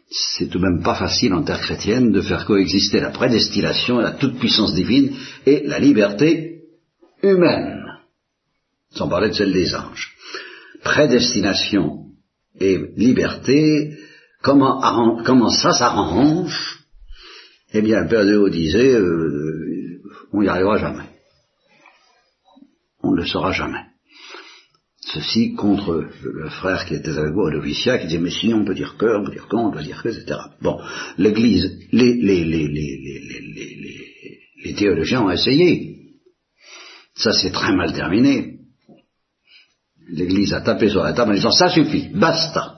c'est 0.09 0.47
tout 0.47 0.59
de 0.59 0.63
même 0.63 0.83
pas 0.83 0.95
facile 0.95 1.33
en 1.33 1.43
terre 1.43 1.59
chrétienne 1.59 2.11
de 2.11 2.21
faire 2.21 2.45
coexister 2.45 2.99
la 2.99 3.09
prédestination, 3.09 3.99
la 3.99 4.11
toute-puissance 4.11 4.73
divine 4.73 5.11
et 5.45 5.63
la 5.65 5.79
liberté 5.79 6.61
humaine, 7.23 7.81
sans 8.91 9.09
parler 9.09 9.29
de 9.29 9.33
celle 9.33 9.53
des 9.53 9.73
anges. 9.75 10.13
Prédestination 10.83 12.05
et 12.59 12.79
liberté, 12.95 13.97
comment 14.41 15.49
ça 15.49 15.73
s'arrange 15.73 16.74
Eh 17.77 17.81
bien, 17.81 18.03
le 18.03 18.07
Père 18.07 18.25
de 18.25 18.37
Haut 18.37 18.47
disait, 18.47 18.93
euh, 18.93 20.01
on 20.31 20.41
n'y 20.41 20.47
arrivera 20.47 20.77
jamais. 20.77 21.09
On 23.03 23.11
ne 23.11 23.17
le 23.17 23.25
saura 23.25 23.51
jamais. 23.51 23.83
Ceci 25.01 25.55
contre 25.55 26.07
le 26.23 26.49
frère 26.49 26.85
qui 26.85 26.95
était 26.95 27.17
avec 27.17 27.33
vous, 27.33 27.49
l'officier, 27.49 27.99
qui 27.99 28.07
disait, 28.07 28.19
mais 28.19 28.31
sinon 28.31 28.61
on 28.61 28.65
peut 28.65 28.75
dire 28.75 28.95
que, 28.97 29.17
on 29.17 29.25
peut 29.25 29.33
dire 29.33 29.47
quand, 29.49 29.67
on 29.67 29.71
peut 29.71 29.83
dire 29.83 30.01
que, 30.01 30.07
etc. 30.07 30.39
Bon, 30.61 30.79
l'Église, 31.17 31.69
les, 31.91 32.13
les, 32.13 32.45
les, 32.45 32.67
les, 34.63 34.73
théologiens 34.73 35.23
ont 35.23 35.31
essayé. 35.31 35.97
Ça 37.13 37.33
c'est 37.33 37.51
très 37.51 37.75
mal 37.75 37.91
terminé. 37.91 38.59
L'Église 40.07 40.53
a 40.53 40.61
tapé 40.61 40.87
sur 40.87 41.03
la 41.03 41.11
table 41.11 41.31
en 41.31 41.35
disant 41.35 41.51
ça 41.51 41.67
suffit, 41.67 42.07
basta. 42.13 42.74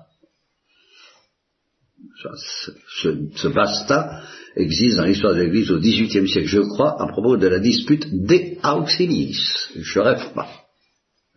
Ce, 2.36 3.48
basta 3.48 4.24
existe 4.56 4.98
dans 4.98 5.06
l'histoire 5.06 5.34
de 5.34 5.42
l'Église 5.42 5.72
au 5.72 5.80
XVIIIe 5.80 6.28
siècle, 6.28 6.48
je 6.48 6.60
crois, 6.60 7.02
à 7.02 7.08
propos 7.08 7.38
de 7.38 7.48
la 7.48 7.60
dispute 7.60 8.06
des 8.12 8.60
auxiliis. 8.64 9.40
Je 9.76 10.00
rêve 10.00 10.34
pas. 10.34 10.50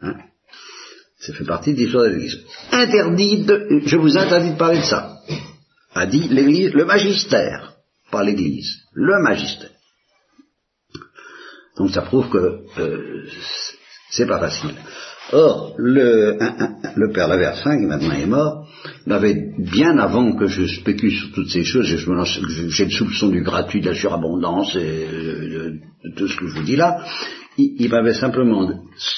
Hein 0.03 0.15
ça 1.21 1.35
fait 1.35 1.45
partie 1.45 1.75
de 1.75 1.79
l'histoire 1.79 2.05
de 2.05 2.11
l'Église. 2.11 2.39
Interdit 2.73 3.45
de, 3.45 3.83
je 3.85 3.97
vous 3.97 4.17
interdis 4.17 4.53
de 4.53 4.57
parler 4.57 4.79
de 4.79 4.85
ça. 4.85 5.19
A 5.95 6.07
dit 6.07 6.29
l'Église, 6.29 6.73
le 6.73 6.87
magistère, 6.87 7.75
pas 8.11 8.25
l'Église, 8.25 8.77
le 8.93 9.23
magistère. 9.23 9.71
Donc 11.77 11.91
ça 11.91 12.03
prouve 12.03 12.31
que 12.31 12.61
euh, 12.79 13.29
c'est 14.11 14.27
pas 14.27 14.39
facile. 14.39 14.75
Or, 15.33 15.75
le, 15.79 16.39
le 16.97 17.13
père 17.13 17.29
Laversin, 17.29 17.79
qui 17.79 17.87
maintenant 17.87 18.15
est 18.15 18.27
mort, 18.27 18.67
m'avait, 19.07 19.55
bien 19.59 19.99
avant 19.99 20.33
que 20.37 20.47
je 20.47 20.67
spécule 20.67 21.13
sur 21.13 21.33
toutes 21.33 21.51
ces 21.51 21.63
choses, 21.63 21.87
j'ai 21.87 22.85
le 22.85 22.91
soupçon 22.91 23.29
du 23.29 23.43
gratuit, 23.43 23.81
de 23.81 23.91
la 23.91 23.95
surabondance 23.95 24.75
et 24.77 25.07
de, 25.07 25.75
tout 26.17 26.27
ce 26.27 26.37
que 26.37 26.47
je 26.49 26.57
vous 26.57 26.65
dis 26.65 26.77
là, 26.77 27.05
il, 27.59 27.89
m'avait 27.91 28.15
simplement 28.15 28.71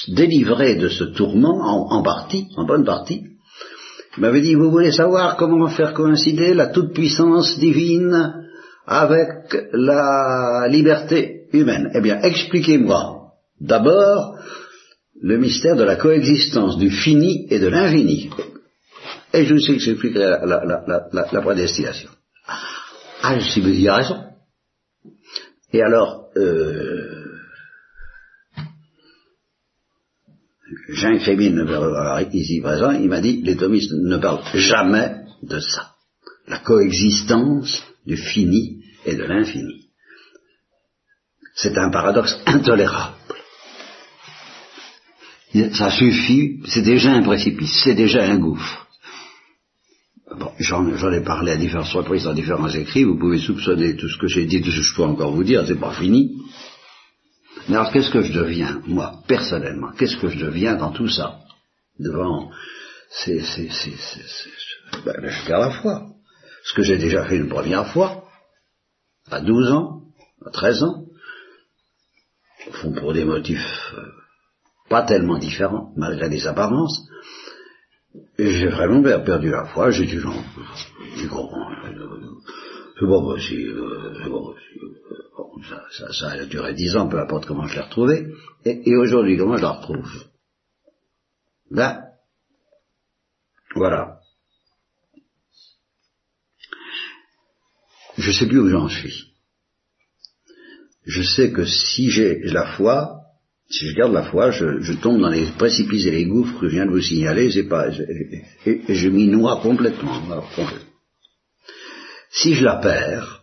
délivré 0.09 0.75
de 0.75 0.89
ce 0.89 1.05
tourment, 1.05 1.61
en, 1.61 1.97
en 1.97 2.03
partie, 2.03 2.47
en 2.57 2.65
bonne 2.65 2.85
partie. 2.85 3.23
Il 4.17 4.21
m'avait 4.21 4.41
dit, 4.41 4.53
vous 4.53 4.69
voulez 4.69 4.91
savoir 4.91 5.37
comment 5.37 5.67
faire 5.67 5.93
coïncider 5.93 6.53
la 6.53 6.67
toute-puissance 6.67 7.57
divine 7.57 8.33
avec 8.85 9.55
la 9.71 10.67
liberté 10.69 11.47
humaine? 11.51 11.89
Eh 11.95 12.01
bien, 12.01 12.19
expliquez-moi. 12.21 13.21
D'abord 13.59 14.35
le 15.23 15.37
mystère 15.37 15.77
de 15.77 15.83
la 15.83 15.95
coexistence 15.95 16.77
du 16.77 16.91
fini 16.91 17.47
et 17.49 17.57
de 17.57 17.67
l'infini. 17.67 18.29
Et 19.33 19.45
je 19.45 19.57
sais 19.57 19.73
que 19.73 19.79
j'expliquerai 19.79 20.25
la, 20.25 20.45
la, 20.45 20.83
la, 20.85 21.27
la, 21.31 21.41
prédestination. 21.41 22.09
Ah, 23.21 23.39
je 23.39 23.59
il 23.59 23.87
a 23.87 23.95
raison. 23.95 24.21
Et 25.71 25.81
alors, 25.81 26.25
euh, 26.35 27.23
Jean 30.89 31.17
Crémine, 31.19 31.65
ici 32.33 32.59
présent, 32.59 32.91
il 32.91 33.07
m'a 33.07 33.21
dit, 33.21 33.41
les 33.43 33.55
thomistes 33.55 33.93
ne 33.93 34.17
parlent 34.17 34.43
jamais 34.53 35.21
de 35.41 35.59
ça. 35.59 35.93
La 36.49 36.59
coexistence 36.59 37.81
du 38.05 38.17
fini 38.17 38.83
et 39.05 39.15
de 39.15 39.23
l'infini. 39.23 39.87
C'est 41.55 41.77
un 41.77 41.89
paradoxe 41.91 42.37
intolérable 42.45 43.22
ça 45.73 45.91
suffit, 45.91 46.61
c'est 46.67 46.81
déjà 46.81 47.11
un 47.11 47.23
précipice, 47.23 47.81
c'est 47.83 47.93
déjà 47.93 48.23
un 48.23 48.37
gouffre. 48.37 48.87
Bon, 50.35 50.51
j'en 50.59 51.11
ai 51.11 51.23
parlé 51.23 51.51
à 51.51 51.57
différentes 51.57 51.89
reprises 51.89 52.23
dans 52.23 52.33
différents 52.33 52.69
écrits, 52.69 53.03
vous 53.03 53.19
pouvez 53.19 53.37
soupçonner 53.37 53.95
tout 53.95 54.09
ce 54.09 54.17
que 54.17 54.27
j'ai 54.27 54.45
dit, 54.45 54.61
tout 54.61 54.71
ce 54.71 54.77
que 54.77 54.83
je 54.83 54.95
peux 54.95 55.03
encore 55.03 55.31
vous 55.31 55.43
dire, 55.43 55.63
c'est 55.67 55.79
pas 55.79 55.93
fini. 55.93 56.31
Mais 57.69 57.75
alors 57.75 57.91
qu'est-ce 57.91 58.09
que 58.09 58.23
je 58.23 58.33
deviens, 58.33 58.81
moi, 58.87 59.21
personnellement, 59.27 59.91
qu'est-ce 59.97 60.17
que 60.17 60.29
je 60.29 60.39
deviens 60.39 60.75
dans 60.75 60.91
tout 60.91 61.07
ça? 61.07 61.39
Devant 61.99 62.49
c'est, 63.09 63.41
c'est, 63.41 63.69
c'est, 63.69 63.95
c'est, 63.95 65.03
ben, 65.05 65.13
je 65.21 65.51
la 65.51 65.69
foi. 65.69 66.07
Ce 66.65 66.73
que 66.73 66.81
j'ai 66.81 66.97
déjà 66.97 67.25
fait 67.25 67.37
une 67.37 67.49
première 67.49 67.87
fois, 67.91 68.23
à 69.29 69.39
12 69.39 69.71
ans, 69.71 70.01
à 70.45 70.49
13 70.49 70.83
ans, 70.83 71.05
au 72.67 72.71
fond 72.71 72.93
pour 72.93 73.13
des 73.13 73.25
motifs 73.25 73.93
euh, 73.97 74.22
pas 74.89 75.03
tellement 75.03 75.37
différent, 75.37 75.91
malgré 75.95 76.29
les 76.29 76.45
apparences. 76.47 77.07
J'ai 78.37 78.67
vraiment 78.67 79.01
perdu 79.01 79.49
la 79.49 79.65
foi, 79.65 79.91
j'ai 79.91 80.05
dit 80.05 80.17
non, 80.17 80.43
c'est 81.17 81.27
pas 83.07 83.21
possible, 83.21 83.81
c'est 84.17 84.29
pas 84.29 84.39
possible. 84.39 84.95
ça, 85.91 86.13
ça, 86.13 86.31
a 86.31 86.45
duré 86.45 86.73
dix 86.73 86.95
ans, 86.95 87.07
peu 87.07 87.19
importe 87.19 87.45
comment 87.45 87.67
je 87.67 87.75
l'ai 87.75 87.81
retrouvé. 87.81 88.27
Et, 88.65 88.95
aujourd'hui, 88.95 89.37
comment 89.37 89.57
je 89.57 89.63
la 89.63 89.71
retrouve? 89.71 90.09
Ben, 91.71 92.03
voilà. 93.75 94.19
Je 98.17 98.31
sais 98.31 98.47
plus 98.47 98.59
où 98.59 98.69
j'en 98.69 98.89
suis. 98.89 99.33
Je 101.05 101.23
sais 101.23 101.51
que 101.51 101.65
si 101.65 102.11
j'ai 102.11 102.39
la 102.43 102.75
foi, 102.77 103.22
si 103.73 103.87
je 103.89 103.95
garde 103.95 104.13
la 104.13 104.23
foi, 104.23 104.51
je, 104.51 104.93
tombe 105.01 105.19
dans 105.19 105.29
les 105.29 105.47
précipices 105.57 106.05
et 106.05 106.11
les 106.11 106.25
gouffres 106.25 106.59
que 106.59 106.67
je 106.67 106.75
viens 106.75 106.85
de 106.85 106.91
vous 106.91 107.01
signaler, 107.01 107.49
et, 107.57 108.81
je 108.87 109.09
m'y 109.09 109.27
noie 109.27 109.59
complètement, 109.61 110.21
Si 112.29 112.53
je 112.53 112.63
la 112.63 112.75
perds, 112.75 113.41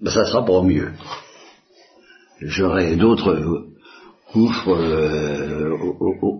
ben 0.00 0.10
ça 0.10 0.24
sera 0.24 0.44
pour 0.46 0.64
mieux. 0.64 0.92
J'aurai 2.40 2.96
d'autres 2.96 3.66
gouffres 4.32 4.70
euh, 4.70 5.70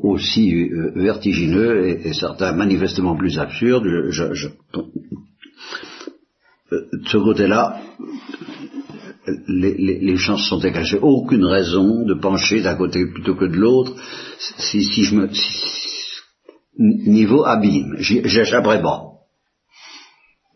aussi 0.02 0.50
euh, 0.54 0.92
vertigineux 0.96 1.88
et, 1.88 2.14
certains 2.14 2.52
manifestement 2.52 3.16
plus 3.16 3.38
absurdes. 3.38 3.86
Je, 4.08 4.48
euh, 6.72 6.88
de 6.92 7.06
ce 7.06 7.18
côté-là, 7.18 7.82
les, 9.48 9.74
les, 9.74 9.98
les 10.00 10.16
chances 10.16 10.48
sont 10.48 10.58
dégagées. 10.58 10.98
Aucune 11.00 11.44
raison 11.44 12.04
de 12.04 12.14
pencher 12.14 12.60
d'un 12.62 12.76
côté 12.76 13.06
plutôt 13.06 13.34
que 13.34 13.44
de 13.46 13.56
l'autre. 13.56 13.94
Si, 14.38 14.82
si 14.84 15.04
je 15.04 15.14
me, 15.16 15.28
si- 15.32 15.42
niveau 16.78 17.44
abîme, 17.44 17.96
j'échapperai 17.98 18.82
pas. 18.82 19.02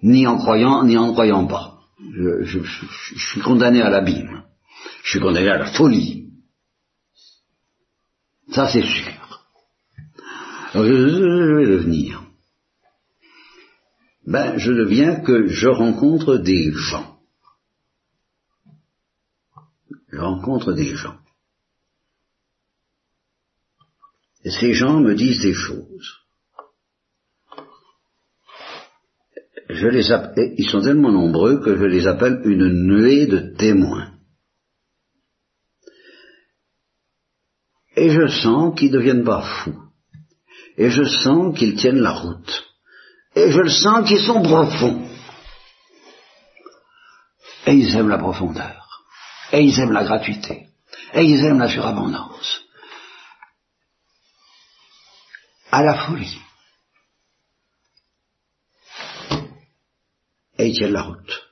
Ni 0.02 0.26
en 0.26 0.36
croyant, 0.38 0.84
ni 0.84 0.96
en 0.96 1.08
ne 1.08 1.12
croyant 1.12 1.46
pas. 1.46 1.78
Je, 2.14 2.44
je- 2.44 2.58
je- 2.60 3.18
suis 3.18 3.40
condamné 3.40 3.80
à 3.82 3.90
l'abîme. 3.90 4.42
Je 5.04 5.10
suis 5.10 5.20
condamné 5.20 5.48
à 5.48 5.58
la 5.58 5.66
folie. 5.66 6.26
Ça 8.50 8.68
c'est 8.68 8.82
sûr. 8.82 9.12
Je 10.74 10.80
vais 10.80 11.66
devenir. 11.66 12.22
Ben, 14.26 14.58
je 14.58 14.72
deviens 14.72 15.16
que 15.16 15.48
je 15.48 15.68
rencontre 15.68 16.36
des 16.36 16.70
gens. 16.72 17.17
Je 20.18 20.22
rencontre 20.24 20.72
des 20.72 20.96
gens. 20.96 21.16
Et 24.42 24.50
ces 24.50 24.74
gens 24.74 24.98
me 24.98 25.14
disent 25.14 25.42
des 25.42 25.54
choses. 25.54 26.08
Je 29.68 29.86
les 29.86 30.08
ils 30.58 30.68
sont 30.68 30.80
tellement 30.80 31.12
nombreux 31.12 31.60
que 31.60 31.76
je 31.76 31.84
les 31.84 32.08
appelle 32.08 32.40
une 32.44 32.68
nuée 32.88 33.28
de 33.28 33.54
témoins. 33.56 34.12
Et 37.94 38.10
je 38.10 38.26
sens 38.26 38.76
qu'ils 38.76 38.90
ne 38.90 38.98
deviennent 38.98 39.24
pas 39.24 39.42
fous. 39.42 39.80
Et 40.76 40.90
je 40.90 41.04
sens 41.04 41.56
qu'ils 41.56 41.76
tiennent 41.76 42.00
la 42.00 42.14
route. 42.14 42.64
Et 43.36 43.52
je 43.52 43.60
le 43.60 43.70
sens 43.70 44.08
qu'ils 44.08 44.26
sont 44.26 44.42
profonds. 44.42 45.08
Et 47.66 47.74
ils 47.74 47.94
aiment 47.94 48.08
la 48.08 48.18
profondeur. 48.18 48.77
Et 49.52 49.62
ils 49.62 49.78
aiment 49.80 49.92
la 49.92 50.04
gratuité. 50.04 50.66
Et 51.14 51.24
ils 51.24 51.44
aiment 51.44 51.58
la 51.58 51.68
surabondance. 51.68 52.60
À 55.70 55.82
la 55.82 55.94
folie. 55.94 56.38
Et 60.58 60.68
ils 60.68 60.74
tiennent 60.74 60.92
la 60.92 61.02
route. 61.02 61.48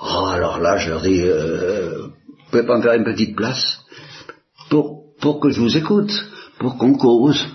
Oh, 0.00 0.26
alors 0.26 0.58
là, 0.58 0.76
je 0.76 0.90
leur 0.90 1.02
dis, 1.02 1.22
euh, 1.22 2.08
vous 2.08 2.50
pouvez 2.50 2.66
pas 2.66 2.76
me 2.76 2.82
faire 2.82 2.94
une 2.94 3.04
petite 3.04 3.34
place 3.34 3.80
pour, 4.68 5.14
pour 5.20 5.40
que 5.40 5.50
je 5.50 5.60
vous 5.60 5.76
écoute, 5.76 6.12
pour 6.58 6.76
qu'on 6.76 6.96
cause, 6.98 7.46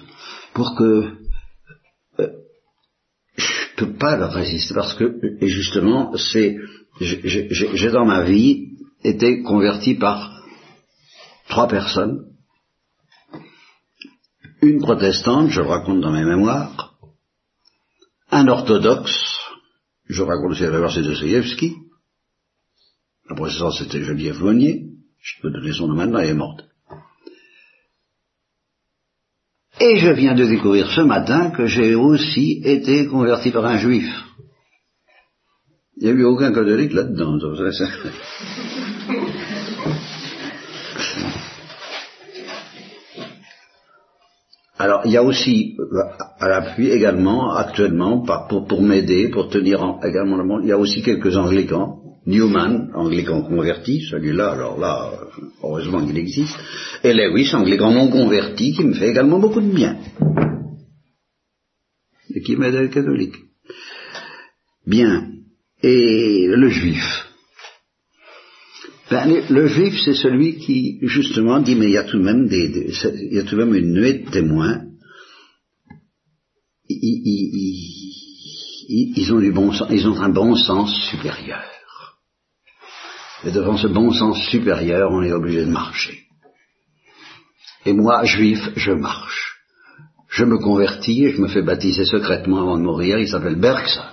pour 0.54 0.76
que 0.76 1.14
euh, 2.20 2.32
je 3.38 3.46
peux 3.78 3.94
pas 3.94 4.18
leur 4.18 4.34
résister 4.34 4.74
parce 4.74 4.94
que 4.96 5.20
justement 5.42 6.16
c'est 6.18 6.58
j'ai 7.00 7.92
dans 7.92 8.06
ma 8.06 8.24
vie 8.24 8.59
été 9.04 9.42
converti 9.44 9.96
par 9.96 10.44
trois 11.48 11.68
personnes. 11.68 12.26
Une 14.62 14.82
protestante 14.82 15.50
je 15.50 15.62
le 15.62 15.68
raconte 15.68 16.02
dans 16.02 16.12
mes 16.12 16.26
mémoires. 16.26 16.96
Un 18.32 18.48
orthodoxe 18.48 19.38
je 20.08 20.24
raconte 20.24 20.52
aussi 20.52 20.64
la 20.64 20.90
c'est 20.90 21.04
Dostoïevski. 21.04 21.76
La 23.30 23.36
protestante 23.36 23.74
c'était 23.74 24.04
Geneviève 24.04 24.42
Monnier 24.42 24.90
je 25.22 25.42
peux 25.42 25.52
donner 25.52 25.74
son 25.74 25.88
nom 25.88 25.96
maintenant 25.96 26.20
elle 26.20 26.30
est 26.30 26.34
morte. 26.34 26.66
Et 29.80 29.98
je 29.98 30.10
viens 30.10 30.36
de 30.36 30.46
découvrir 30.46 30.92
ce 30.92 31.02
matin 31.02 31.52
que 31.52 31.66
j'ai 31.66 31.96
aussi 31.96 32.62
été 32.66 33.08
converti 33.08 33.52
par 33.52 33.66
un 33.66 33.78
juif. 33.78 34.10
Il 36.02 36.06
n'y 36.06 36.12
a 36.12 36.14
eu 36.14 36.24
aucun 36.24 36.54
catholique 36.54 36.94
là-dedans. 36.94 37.38
Alors, 44.78 45.02
il 45.06 45.12
y 45.12 45.18
a 45.18 45.24
aussi 45.24 45.76
à 46.40 46.48
l'appui 46.48 46.90
également, 46.90 47.52
actuellement, 47.54 48.24
pour, 48.70 48.82
m'aider, 48.82 49.28
pour 49.30 49.50
tenir 49.50 49.84
en- 49.84 50.00
également 50.02 50.38
le 50.38 50.46
monde, 50.46 50.62
il 50.64 50.70
y 50.70 50.72
a 50.72 50.78
aussi 50.78 51.02
quelques 51.04 51.36
anglicans, 51.36 51.98
Newman, 52.26 52.92
anglican 52.96 53.42
converti, 53.42 54.02
celui-là, 54.10 54.52
alors 54.52 54.80
là, 54.80 55.12
heureusement 55.64 56.06
qu'il 56.06 56.18
existe, 56.18 56.56
et 57.04 57.14
Lewis, 57.14 57.54
anglican 57.54 57.92
non 57.92 58.10
converti, 58.10 58.72
qui 58.74 58.84
me 58.86 58.94
fait 58.94 59.10
également 59.10 59.40
beaucoup 59.40 59.60
de 59.60 59.70
bien, 59.74 59.98
et 62.34 62.42
qui 62.42 62.56
m'aide 62.56 62.76
à 62.76 62.84
être 62.84 62.94
catholique. 62.94 63.36
Bien. 64.88 65.28
Et 65.84 66.48
le 66.48 66.70
juif. 66.70 67.04
Ben, 69.10 69.42
le, 69.50 69.68
juif, 69.68 70.00
c'est 70.06 70.14
celui 70.14 70.60
qui, 70.60 71.00
justement, 71.02 71.60
dit, 71.62 71.76
mais 71.76 71.86
il 71.88 71.94
y 71.94 71.98
a 71.98 72.04
tout 72.04 72.20
de 72.20 72.24
même 72.24 72.48
des, 72.48 72.92
il 73.30 73.34
y 73.34 73.40
a 73.40 73.44
tout 73.44 73.56
de 73.56 73.64
même 73.64 73.74
une 73.74 73.94
nuée 73.94 74.20
de 74.20 74.30
témoins. 74.30 74.82
Ils- 76.88 79.16
ils 79.18 79.34
ont 79.34 79.40
du 79.40 79.52
bon 79.52 79.72
sens, 79.72 79.88
ils 79.92 80.08
ont 80.08 80.20
un 80.20 80.30
bon 80.30 80.56
sens 80.56 80.94
supérieur. 81.10 81.64
Et 83.46 83.52
devant 83.52 83.78
ce 83.78 83.88
bon 83.88 84.12
sens 84.12 84.38
supérieur, 84.50 85.10
on 85.12 85.24
est 85.24 85.32
obligé 85.32 85.62
de 85.66 85.72
marcher. 85.72 86.20
Et 87.86 87.94
moi, 87.94 88.24
juif, 88.26 88.60
je 88.76 88.92
marche. 88.92 89.56
Je 90.30 90.44
me 90.44 90.58
convertis 90.60 91.24
et 91.26 91.32
je 91.34 91.42
me 91.42 91.48
fais 91.48 91.62
baptiser 91.64 92.06
secrètement 92.06 92.62
avant 92.62 92.78
de 92.78 92.84
mourir. 92.84 93.18
Il 93.18 93.28
s'appelle 93.30 93.56
Bergson. 93.56 94.04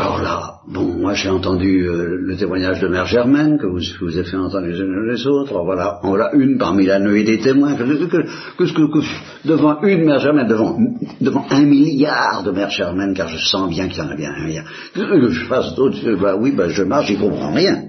Alors 0.00 0.22
là, 0.22 0.60
bon, 0.68 0.84
moi 0.96 1.14
j'ai 1.14 1.28
entendu 1.28 1.88
euh, 1.88 2.16
le 2.20 2.36
témoignage 2.36 2.78
de 2.80 2.86
Mère 2.86 3.06
Germaine, 3.06 3.58
que 3.58 3.66
vous, 3.66 3.80
vous 4.00 4.16
avez 4.16 4.22
fait 4.30 4.36
entendre 4.36 4.66
les 4.68 4.80
uns 4.80 4.86
les 5.12 5.26
autres. 5.26 5.60
Voilà, 5.64 5.98
en 6.04 6.10
voilà 6.10 6.30
une 6.34 6.56
parmi 6.56 6.86
la 6.86 7.00
nuée 7.00 7.24
des 7.24 7.40
témoins. 7.40 7.74
Que, 7.74 7.82
que, 7.82 8.64
que, 8.64 9.48
devant 9.48 9.80
une 9.82 10.04
Mère 10.04 10.20
Germaine, 10.20 10.46
devant, 10.46 10.78
devant 11.20 11.44
un 11.50 11.62
milliard 11.64 12.44
de 12.44 12.52
Mère 12.52 12.70
Germaine, 12.70 13.12
car 13.12 13.28
je 13.28 13.38
sens 13.38 13.68
bien 13.70 13.88
qu'il 13.88 13.98
y 13.98 14.02
en 14.06 14.10
a 14.10 14.14
bien 14.14 14.32
un 14.36 14.44
milliard. 14.46 14.66
Que, 14.94 15.28
je 15.30 15.44
fasse 15.46 15.74
d'autres, 15.74 16.06
euh, 16.06 16.16
bah 16.16 16.36
oui, 16.36 16.52
bah 16.52 16.68
je 16.68 16.84
marche, 16.84 17.08
j'y 17.08 17.18
comprends 17.18 17.52
rien. 17.52 17.84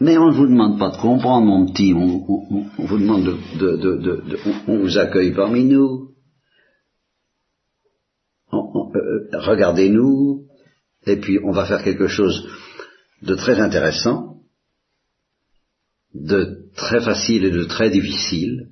Mais 0.00 0.18
on 0.18 0.26
ne 0.26 0.32
vous 0.34 0.46
demande 0.48 0.80
pas 0.80 0.90
de 0.90 0.96
comprendre, 0.96 1.46
mon 1.46 1.66
petit. 1.66 1.94
On, 1.94 2.24
on- 2.28 2.46
on- 2.50 2.64
on 2.78 2.84
vous 2.86 2.98
demande 2.98 3.22
de, 3.24 3.76
de, 3.76 3.96
de, 4.02 4.22
on, 4.66 4.72
on 4.72 4.78
vous 4.78 4.98
accueille 4.98 5.32
parmi 5.32 5.64
nous. 5.64 6.08
On- 8.52 8.68
on- 8.74 8.92
euh, 8.96 9.28
Regardez-nous. 9.32 10.42
Et 11.06 11.16
puis 11.16 11.38
on 11.44 11.52
va 11.52 11.66
faire 11.66 11.82
quelque 11.82 12.08
chose 12.08 12.48
de 13.22 13.34
très 13.34 13.60
intéressant, 13.60 14.36
de 16.14 16.68
très 16.74 17.00
facile 17.00 17.44
et 17.44 17.50
de 17.50 17.64
très 17.64 17.90
difficile, 17.90 18.68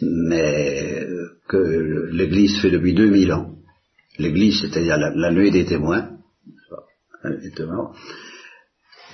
mais 0.00 1.06
que 1.48 2.08
l'Église 2.12 2.60
fait 2.60 2.70
depuis 2.70 2.94
2000 2.94 3.32
ans. 3.32 3.54
L'Église, 4.18 4.60
c'est-à-dire 4.60 4.96
la, 4.96 5.30
nuée 5.30 5.50
des 5.50 5.64
témoins, 5.64 6.10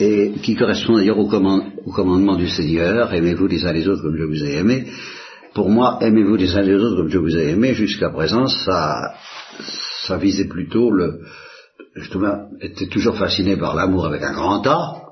et 0.01 0.33
qui 0.43 0.57
correspond 0.57 0.97
d'ailleurs 0.97 1.19
au, 1.19 1.31
au 1.31 1.93
commandement 1.93 2.37
du 2.37 2.49
Seigneur, 2.49 3.13
aimez-vous 3.13 3.47
les 3.47 3.65
uns 3.65 3.73
les 3.73 3.87
autres 3.87 4.03
comme 4.03 4.17
je 4.17 4.25
vous 4.25 4.45
ai 4.45 4.57
aimé. 4.57 4.87
Pour 5.55 5.71
moi, 5.71 5.99
aimez-vous 6.01 6.37
les 6.37 6.57
uns 6.57 6.63
les 6.63 6.75
autres 6.75 6.97
comme 6.97 7.11
je 7.11 7.19
vous 7.19 7.37
ai 7.37 7.51
aimé, 7.51 7.75
jusqu'à 7.75 8.11
présent, 8.11 8.47
ça, 8.47 9.15
ça 10.07 10.17
visait 10.17 10.49
plutôt 10.49 10.91
le... 10.91 11.21
Justement, 11.97 12.49
était 12.61 12.89
toujours 12.89 13.17
fasciné 13.17 13.57
par 13.57 13.75
l'amour 13.75 14.07
avec 14.07 14.23
un 14.23 14.33
grand 14.33 14.67
A. 14.67 15.03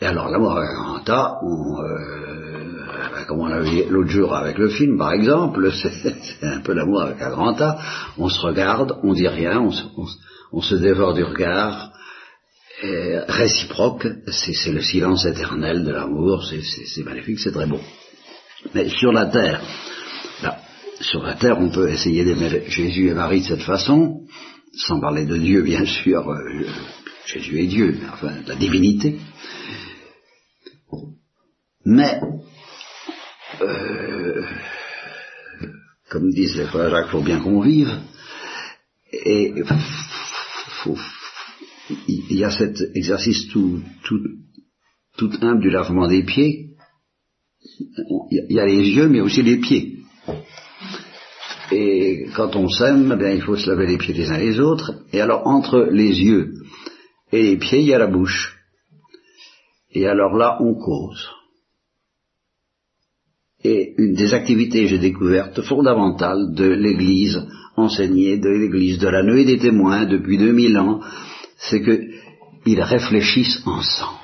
Et 0.00 0.06
alors, 0.06 0.28
l'amour 0.28 0.56
avec 0.56 0.70
un 0.70 0.82
grand 0.82 1.10
A, 1.10 1.40
euh, 1.42 2.72
ben, 3.14 3.24
comme 3.26 3.40
on 3.40 3.46
l'a 3.46 3.60
vu 3.60 3.84
l'autre 3.88 4.10
jour 4.10 4.34
avec 4.34 4.58
le 4.58 4.68
film, 4.68 4.98
par 4.98 5.12
exemple, 5.12 5.70
c'est 6.40 6.46
un 6.46 6.60
peu 6.60 6.72
l'amour 6.72 7.02
avec 7.02 7.20
un 7.20 7.30
grand 7.30 7.60
A. 7.60 7.78
On 8.18 8.28
se 8.28 8.40
regarde, 8.40 8.96
on 9.02 9.12
dit 9.12 9.28
rien, 9.28 9.60
on 9.60 10.60
se, 10.60 10.74
dévore 10.76 11.14
du 11.14 11.24
regard, 11.24 11.90
et 12.82 13.18
réciproque, 13.28 14.08
c'est 14.28 14.72
le 14.72 14.82
silence 14.82 15.24
éternel 15.24 15.84
de 15.84 15.92
l'amour, 15.92 16.44
c'est- 16.44 17.04
magnifique, 17.04 17.38
c'est 17.38 17.52
très 17.52 17.66
beau. 17.66 17.80
Mais 18.74 18.88
sur 18.88 19.12
la 19.12 19.26
terre, 19.26 19.60
sur 21.02 21.22
la 21.22 21.34
terre, 21.34 21.58
on 21.58 21.70
peut 21.70 21.90
essayer 21.90 22.24
d'aimer 22.24 22.62
Jésus 22.68 23.08
et 23.08 23.14
Marie 23.14 23.40
de 23.40 23.46
cette 23.46 23.62
façon, 23.62 24.26
sans 24.72 25.00
parler 25.00 25.26
de 25.26 25.36
Dieu, 25.36 25.62
bien 25.62 25.84
sûr. 25.84 26.30
euh, 26.30 26.64
Jésus 27.26 27.60
est 27.60 27.66
Dieu, 27.66 27.96
mais 28.00 28.08
enfin, 28.08 28.32
la 28.46 28.54
divinité. 28.54 29.18
Mais, 31.84 32.20
euh, 33.60 34.44
comme 36.10 36.30
disent 36.30 36.56
les 36.56 36.66
frères 36.66 36.90
Jacques, 36.90 37.10
faut 37.10 37.22
bien 37.22 37.40
qu'on 37.40 37.60
vive. 37.60 37.92
Et 39.12 39.52
il 42.08 42.36
y 42.36 42.44
a 42.44 42.50
cet 42.50 42.80
exercice 42.94 43.48
tout, 43.48 43.82
tout, 44.04 44.20
tout 45.16 45.30
humble 45.42 45.60
du 45.60 45.70
lavement 45.70 46.08
des 46.08 46.22
pieds. 46.22 46.70
Il 48.30 48.46
y 48.52 48.60
a 48.60 48.66
les 48.66 48.88
yeux, 48.88 49.08
mais 49.08 49.20
aussi 49.20 49.42
les 49.42 49.58
pieds. 49.58 50.01
Et 51.72 52.26
quand 52.36 52.54
on 52.54 52.68
s'aime, 52.68 53.18
eh 53.18 53.34
il 53.34 53.42
faut 53.42 53.56
se 53.56 53.68
laver 53.70 53.86
les 53.86 53.98
pieds 53.98 54.14
les 54.14 54.30
uns 54.30 54.38
les 54.38 54.60
autres. 54.60 54.92
Et 55.12 55.20
alors, 55.20 55.46
entre 55.46 55.88
les 55.90 56.20
yeux 56.20 56.52
et 57.32 57.42
les 57.42 57.56
pieds, 57.56 57.80
il 57.80 57.86
y 57.86 57.94
a 57.94 57.98
la 57.98 58.08
bouche. 58.08 58.58
Et 59.94 60.06
alors 60.06 60.36
là, 60.36 60.58
on 60.60 60.74
cause. 60.74 61.28
Et 63.64 63.94
une 63.96 64.14
des 64.14 64.34
activités, 64.34 64.86
j'ai 64.86 64.98
découvertes, 64.98 65.62
fondamentales 65.62 66.54
de 66.54 66.68
l'Église 66.68 67.46
enseignée, 67.76 68.38
de 68.38 68.48
l'Église 68.48 68.98
de 68.98 69.08
la 69.08 69.22
nuée 69.22 69.44
des 69.44 69.58
témoins 69.58 70.04
depuis 70.04 70.36
2000 70.36 70.76
ans, 70.78 71.00
c'est 71.56 71.82
qu'ils 71.82 72.82
réfléchissent 72.82 73.62
ensemble. 73.66 74.21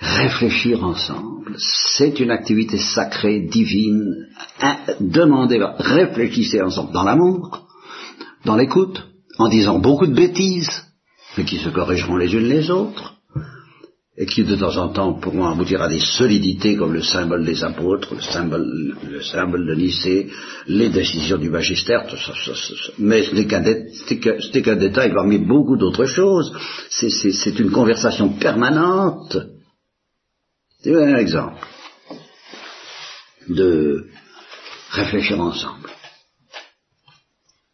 Réfléchir 0.00 0.84
ensemble, 0.84 1.56
c'est 1.58 2.20
une 2.20 2.30
activité 2.30 2.78
sacrée, 2.78 3.40
divine, 3.40 4.28
demandez, 5.00 5.58
réfléchissez 5.78 6.62
ensemble 6.62 6.92
dans 6.92 7.02
l'amour, 7.02 7.66
dans 8.44 8.54
l'écoute, 8.54 9.02
en 9.38 9.48
disant 9.48 9.80
beaucoup 9.80 10.06
de 10.06 10.14
bêtises, 10.14 10.84
mais 11.36 11.44
qui 11.44 11.58
se 11.58 11.68
corrigeront 11.70 12.16
les 12.16 12.32
unes 12.32 12.48
les 12.48 12.70
autres, 12.70 13.14
et 14.16 14.26
qui 14.26 14.44
de 14.44 14.54
temps 14.54 14.76
en 14.76 14.88
temps 14.88 15.14
pourront 15.14 15.46
aboutir 15.46 15.82
à 15.82 15.88
des 15.88 16.00
solidités 16.00 16.76
comme 16.76 16.92
le 16.92 17.02
symbole 17.02 17.44
des 17.44 17.64
apôtres, 17.64 18.14
le 18.14 18.20
symbole, 18.20 18.96
le 19.08 19.22
symbole 19.22 19.66
de 19.66 19.74
Nicée, 19.74 20.28
les 20.68 20.90
décisions 20.90 21.38
du 21.38 21.50
magistère, 21.50 22.04
mais 22.98 23.24
ce 23.24 23.34
n'est 23.34 24.62
qu'un 24.62 24.76
détail 24.76 25.12
parmi 25.12 25.38
beaucoup 25.38 25.76
d'autres 25.76 26.06
choses. 26.06 26.52
C'est 26.88 27.58
une 27.58 27.70
conversation 27.70 28.30
permanente. 28.30 29.38
C'est 30.80 30.94
un 30.94 31.16
exemple 31.16 31.66
de 33.48 34.08
réfléchir 34.90 35.40
ensemble. 35.40 35.90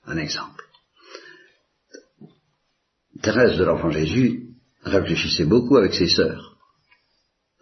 Un 0.06 0.16
exemple. 0.16 0.64
Thérèse 3.20 3.58
de 3.58 3.64
l'Enfant 3.64 3.90
Jésus 3.90 4.54
réfléchissait 4.82 5.44
beaucoup 5.44 5.76
avec 5.76 5.92
ses 5.94 6.08
sœurs. 6.08 6.56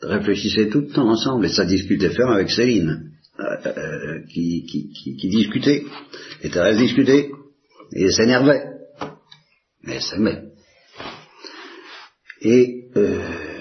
Réfléchissait 0.01 0.69
tout 0.69 0.81
le 0.81 0.89
temps 0.89 1.09
ensemble 1.09 1.47
et 1.47 1.53
ça 1.53 1.65
discutait 1.65 2.11
ferme 2.11 2.33
avec 2.33 2.51
Céline, 2.51 3.13
euh, 3.39 3.67
euh, 3.67 4.27
qui, 4.33 4.65
qui, 4.67 5.29
discutait. 5.29 5.85
Et 6.43 6.51
Thérèse 6.51 6.79
discutait. 6.79 7.31
Et 7.95 8.11
s'énervait. 8.11 8.65
Mais 9.83 9.97
elle 9.97 10.03
s'aimait. 10.03 10.45
Et 12.41 12.91
euh, 12.97 13.52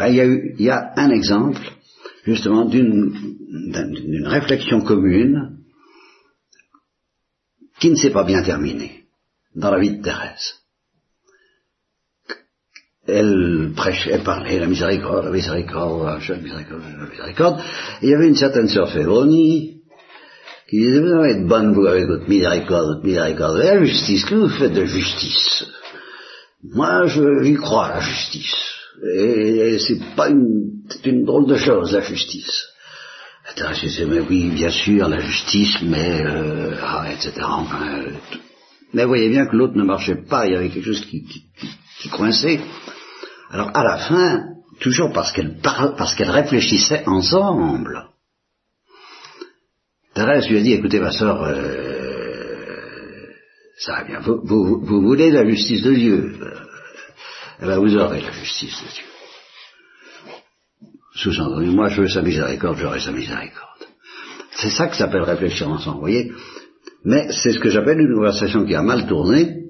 ben, 0.00 0.08
il 0.08 0.54
y, 0.58 0.64
y, 0.64 0.70
a 0.70 0.92
un 0.96 1.10
exemple, 1.10 1.60
justement, 2.24 2.64
d'une 2.64 4.26
réflexion 4.26 4.80
commune 4.80 5.58
qui 7.78 7.90
ne 7.90 7.96
s'est 7.96 8.10
pas 8.10 8.24
bien 8.24 8.42
terminée 8.42 9.04
dans 9.54 9.70
la 9.70 9.78
vie 9.78 9.98
de 9.98 10.02
Thérèse 10.02 10.60
elle 13.10 13.72
prêchait, 13.74 14.10
elle 14.12 14.22
parlait 14.22 14.58
la 14.58 14.66
miséricorde, 14.66 15.26
la 15.26 15.30
miséricorde, 15.30 16.04
la 16.04 16.36
miséricorde, 16.36 16.82
la 16.98 17.06
miséricorde. 17.06 17.60
Et 18.02 18.06
il 18.06 18.10
y 18.10 18.14
avait 18.14 18.28
une 18.28 18.36
certaine 18.36 18.68
sœur 18.68 18.90
Féronie 18.90 19.80
qui 20.68 20.78
disait, 20.78 21.00
vous 21.00 21.12
allez 21.14 21.34
être 21.34 21.46
bonne, 21.46 21.72
vous, 21.72 21.86
avec 21.86 22.06
votre 22.06 22.28
miséricorde, 22.28 22.86
votre 22.86 23.04
miséricorde. 23.04 23.58
La 23.58 23.84
justice, 23.84 24.24
que 24.24 24.34
vous 24.34 24.48
faites 24.48 24.72
de 24.72 24.84
justice? 24.84 25.66
Moi, 26.62 27.06
je 27.06 27.44
y 27.44 27.54
crois, 27.54 27.88
la 27.88 28.00
justice. 28.00 28.69
Et, 29.02 29.78
c'est 29.78 30.00
pas 30.16 30.28
une, 30.28 31.24
drôle 31.24 31.46
de 31.46 31.56
chose, 31.56 31.92
la 31.92 32.00
justice. 32.00 32.66
Disais, 33.82 34.04
mais 34.04 34.20
oui, 34.20 34.50
bien 34.50 34.70
sûr, 34.70 35.08
la 35.08 35.18
justice, 35.18 35.78
mais, 35.82 36.22
euh, 36.24 36.76
ah, 36.80 37.06
etc. 37.12 37.32
Enfin, 37.42 38.04
mais 38.92 39.02
vous 39.02 39.08
voyez 39.08 39.28
bien 39.28 39.46
que 39.46 39.56
l'autre 39.56 39.76
ne 39.76 39.84
marchait 39.84 40.22
pas, 40.28 40.46
il 40.46 40.52
y 40.52 40.56
avait 40.56 40.68
quelque 40.68 40.86
chose 40.86 41.04
qui, 41.04 41.24
qui, 41.24 42.08
coinçait. 42.08 42.60
Alors 43.50 43.70
à 43.74 43.84
la 43.84 43.98
fin, 43.98 44.44
toujours 44.80 45.12
parce 45.12 45.32
qu'elle 45.32 45.58
parce 45.62 46.14
qu'elle 46.14 46.30
réfléchissait 46.30 47.04
ensemble, 47.06 48.08
Thérèse 50.14 50.48
lui 50.48 50.58
a 50.58 50.62
dit, 50.62 50.72
écoutez 50.72 50.98
ma 50.98 51.12
soeur, 51.12 51.42
euh, 51.44 52.80
ça 53.78 53.92
va 53.92 54.04
bien, 54.04 54.20
vous, 54.20 54.80
vous, 54.82 55.00
voulez 55.02 55.30
la 55.30 55.48
justice 55.48 55.82
de 55.82 55.94
Dieu, 55.94 56.34
eh 57.60 57.66
bien 57.66 57.78
vous 57.78 57.96
aurez 57.96 58.20
la 58.20 58.32
justice 58.32 58.82
de 58.82 58.88
Dieu. 58.94 59.04
Sous-entendu, 61.14 61.70
moi 61.70 61.88
je 61.88 62.02
veux 62.02 62.08
sa 62.08 62.22
miséricorde, 62.22 62.78
j'aurai 62.78 63.00
sa 63.00 63.12
miséricorde. 63.12 63.86
C'est 64.52 64.70
ça 64.70 64.88
que 64.88 64.96
s'appelle 64.96 65.22
réfléchir 65.22 65.68
ensemble, 65.68 65.96
vous 65.96 66.00
voyez 66.00 66.32
Mais 67.04 67.30
c'est 67.32 67.52
ce 67.52 67.58
que 67.58 67.70
j'appelle 67.70 68.00
une 68.00 68.14
conversation 68.14 68.64
qui 68.64 68.74
a 68.74 68.82
mal 68.82 69.06
tourné, 69.06 69.64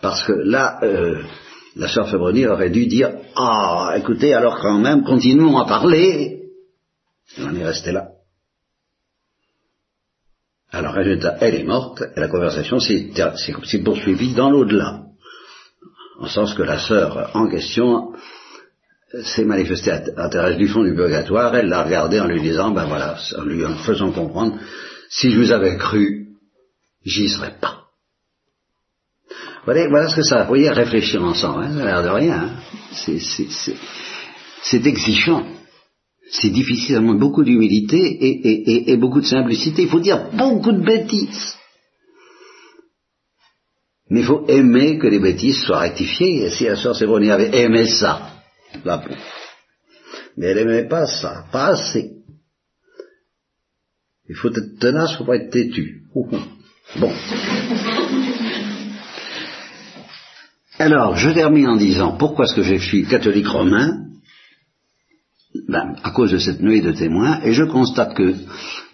parce 0.00 0.22
que 0.24 0.32
là, 0.32 0.78
euh, 0.82 1.22
la 1.76 1.88
sœur 1.88 2.08
Fébroni 2.08 2.46
aurait 2.46 2.70
dû 2.70 2.86
dire 2.86 3.10
Ah, 3.36 3.94
écoutez, 3.96 4.34
alors 4.34 4.58
quand 4.60 4.78
même, 4.78 5.04
continuons 5.04 5.58
à 5.58 5.66
parler. 5.66 6.42
On 7.38 7.54
est 7.54 7.64
resté 7.64 7.92
là. 7.92 8.08
Alors, 10.72 10.94
résultat, 10.94 11.36
elle 11.40 11.56
est 11.56 11.64
morte, 11.64 12.02
et 12.16 12.20
la 12.20 12.28
conversation 12.28 12.78
s'est 12.78 13.12
poursuivie 13.84 14.34
dans 14.34 14.50
l'au-delà. 14.50 15.09
En 16.20 16.26
sens 16.26 16.54
que 16.54 16.62
la 16.62 16.78
sœur 16.78 17.30
en 17.34 17.48
question 17.48 18.12
s'est 19.22 19.44
manifestée 19.44 19.90
à, 19.90 20.28
Thérèse 20.28 20.58
du 20.58 20.68
fond 20.68 20.84
du 20.84 20.94
purgatoire, 20.94 21.54
elle 21.56 21.68
l'a 21.68 21.82
regardé 21.82 22.20
en 22.20 22.26
lui 22.26 22.40
disant, 22.40 22.70
ben 22.70 22.84
voilà, 22.84 23.16
en 23.38 23.42
lui 23.42 23.62
faisant 23.84 24.12
comprendre, 24.12 24.56
si 25.08 25.32
je 25.32 25.40
vous 25.40 25.50
avais 25.50 25.76
cru, 25.76 26.28
j'y 27.04 27.28
serais 27.28 27.56
pas. 27.60 27.86
Voilà, 29.64 29.88
voilà 29.88 30.08
ce 30.08 30.16
que 30.16 30.22
ça, 30.22 30.42
vous 30.42 30.48
voyez, 30.48 30.70
réfléchir 30.70 31.22
ensemble, 31.22 31.64
hein, 31.64 31.72
ça 31.74 31.82
a 31.82 31.84
l'air 31.84 32.02
de 32.02 32.08
rien. 32.08 32.34
Hein. 32.34 32.50
C'est 34.62 34.86
exigeant. 34.86 35.44
C'est 36.30 36.50
difficile, 36.50 36.94
ça 36.94 37.00
demande 37.00 37.18
beaucoup 37.18 37.42
d'humilité 37.42 38.90
et, 38.90 38.96
beaucoup 38.96 39.20
de 39.20 39.26
simplicité. 39.26 39.82
Il 39.82 39.88
faut 39.88 40.00
dire 40.00 40.28
beaucoup 40.32 40.72
de 40.72 40.84
bêtises. 40.84 41.56
Mais 44.10 44.20
il 44.20 44.26
faut 44.26 44.44
aimer 44.48 44.98
que 44.98 45.06
les 45.06 45.20
bêtises 45.20 45.62
soient 45.62 45.78
rectifiées. 45.78 46.44
Et 46.44 46.50
si 46.50 46.64
la 46.64 46.76
sœur 46.76 46.96
Sévronie 46.96 47.30
avait 47.30 47.56
aimé 47.62 47.86
ça, 47.86 48.32
la. 48.84 49.02
Mais 50.36 50.46
elle 50.46 50.56
n'aimait 50.58 50.88
pas 50.88 51.06
ça, 51.06 51.44
pas 51.52 51.68
assez. 51.68 52.10
Il 54.28 54.36
faut 54.36 54.48
être 54.48 54.78
tenace, 54.78 55.10
il 55.10 55.12
ne 55.12 55.18
faut 55.18 55.24
pas 55.24 55.36
être 55.36 55.50
têtu. 55.50 56.02
Bon. 56.98 57.12
Alors, 60.80 61.14
je 61.14 61.30
termine 61.30 61.68
en 61.68 61.76
disant 61.76 62.16
pourquoi 62.16 62.46
est-ce 62.46 62.54
que 62.56 62.64
je 62.64 62.74
suis 62.74 63.06
catholique 63.06 63.46
romain? 63.46 64.06
Ben, 65.52 65.96
à 66.04 66.10
cause 66.10 66.30
de 66.30 66.38
cette 66.38 66.60
nuit 66.60 66.80
de 66.80 66.92
témoins, 66.92 67.40
et 67.42 67.52
je 67.52 67.64
constate 67.64 68.14
que 68.14 68.34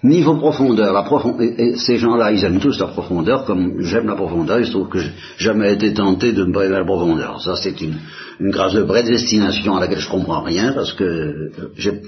niveau 0.02 0.36
profondeur, 0.36 0.92
la 0.94 1.02
profondeur, 1.02 1.46
ces 1.76 1.98
gens-là, 1.98 2.32
ils 2.32 2.42
aiment 2.44 2.60
tous 2.60 2.78
la 2.80 2.86
profondeur, 2.86 3.44
comme 3.44 3.82
j'aime 3.82 4.06
la 4.06 4.14
profondeur, 4.14 4.58
il 4.60 4.66
se 4.66 4.70
trouve 4.70 4.88
que 4.88 4.98
j'ai 4.98 5.12
jamais 5.36 5.74
été 5.74 5.92
tenté 5.92 6.32
de 6.32 6.44
me 6.44 6.52
brûler 6.52 6.70
la 6.70 6.84
profondeur. 6.84 7.42
Ça, 7.42 7.56
c'est 7.56 7.78
une, 7.82 7.96
grâce 8.40 8.72
de 8.72 8.84
prédestination 8.84 9.76
à 9.76 9.80
laquelle 9.80 9.98
je 9.98 10.08
comprends 10.08 10.42
rien, 10.42 10.72
parce 10.72 10.94
que 10.94 11.50
j'ai, 11.76 12.00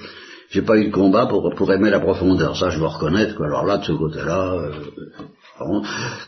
j'ai 0.49 0.63
pas 0.63 0.79
eu 0.79 0.87
de 0.87 0.93
combat 0.93 1.27
pour, 1.27 1.53
pour 1.55 1.71
aimer 1.71 1.91
la 1.91 2.01
profondeur. 2.01 2.57
Ça, 2.57 2.71
je 2.71 2.79
dois 2.79 2.89
reconnaître. 2.89 3.43
Alors 3.43 3.67
là, 3.67 3.77
de 3.77 3.85
ce 3.85 3.93
côté-là, 3.93 4.55
euh, 4.55 5.81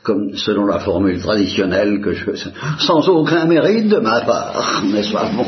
comme 0.02 0.36
selon 0.36 0.66
la 0.66 0.80
formule 0.80 1.20
traditionnelle 1.20 2.00
que 2.00 2.12
je 2.12 2.32
sans 2.80 3.08
aucun 3.08 3.46
mérite 3.46 3.88
de 3.88 3.98
ma 3.98 4.20
part, 4.22 4.82
n'est-ce 4.92 5.12
bon 5.12 5.46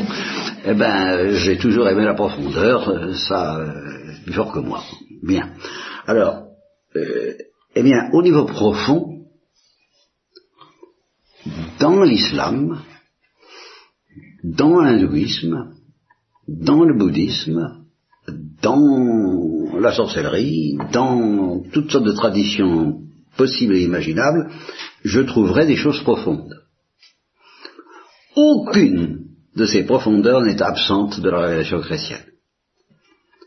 Eh 0.65 0.73
ben, 0.75 1.31
j'ai 1.31 1.57
toujours 1.57 1.89
aimé 1.89 2.05
la 2.05 2.13
profondeur, 2.13 3.13
ça 3.15 3.57
euh, 3.59 4.13
plus 4.23 4.33
fort 4.33 4.53
que 4.53 4.59
moi. 4.59 4.81
Bien. 5.21 5.53
Alors, 6.07 6.45
euh, 6.95 7.33
eh 7.75 7.83
bien, 7.83 8.09
au 8.13 8.21
niveau 8.21 8.45
profond, 8.45 9.25
dans 11.81 12.03
l'islam, 12.03 12.81
dans 14.45 14.79
l'hindouisme, 14.79 15.73
dans 16.47 16.85
le 16.85 16.97
bouddhisme, 16.97 17.83
dans 18.61 19.77
la 19.77 19.91
sorcellerie, 19.91 20.77
dans 20.93 21.61
toutes 21.73 21.91
sortes 21.91 22.05
de 22.05 22.13
traditions 22.13 23.01
possible 23.35 23.75
et 23.75 23.83
imaginable, 23.83 24.49
je 25.03 25.19
trouverai 25.19 25.65
des 25.65 25.75
choses 25.75 26.01
profondes. 26.03 26.55
Aucune 28.35 29.22
de 29.55 29.65
ces 29.65 29.83
profondeurs 29.83 30.41
n'est 30.41 30.61
absente 30.61 31.19
de 31.19 31.29
la 31.29 31.39
révélation 31.41 31.81
chrétienne. 31.81 32.25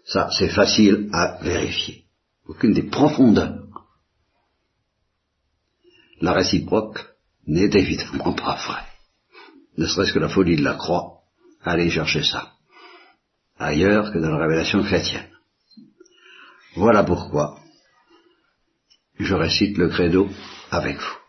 Ça, 0.05 0.29
c'est 0.31 0.49
facile 0.49 1.09
à 1.12 1.38
vérifier. 1.42 2.05
Aucune 2.47 2.73
des 2.73 2.85
profondeurs. 2.85 3.64
La 6.21 6.33
réciproque 6.33 7.05
n'est 7.47 7.71
évidemment 7.75 8.33
pas 8.33 8.55
vraie. 8.55 8.87
Ne 9.77 9.87
serait-ce 9.87 10.12
que 10.12 10.21
la 10.21 10.29
folie 10.29 10.57
de 10.57 10.64
la 10.64 10.75
croix, 10.75 11.23
allez 11.62 11.90
chercher 11.90 12.23
ça. 12.23 12.53
Ailleurs 13.59 14.12
que 14.12 14.19
dans 14.19 14.31
la 14.31 14.47
révélation 14.47 14.83
chrétienne. 14.83 15.29
Voilà 16.77 17.03
pourquoi 17.03 17.59
je 19.19 19.35
récite 19.35 19.77
le 19.77 19.88
credo 19.88 20.29
avec 20.71 20.99
vous. 20.99 21.26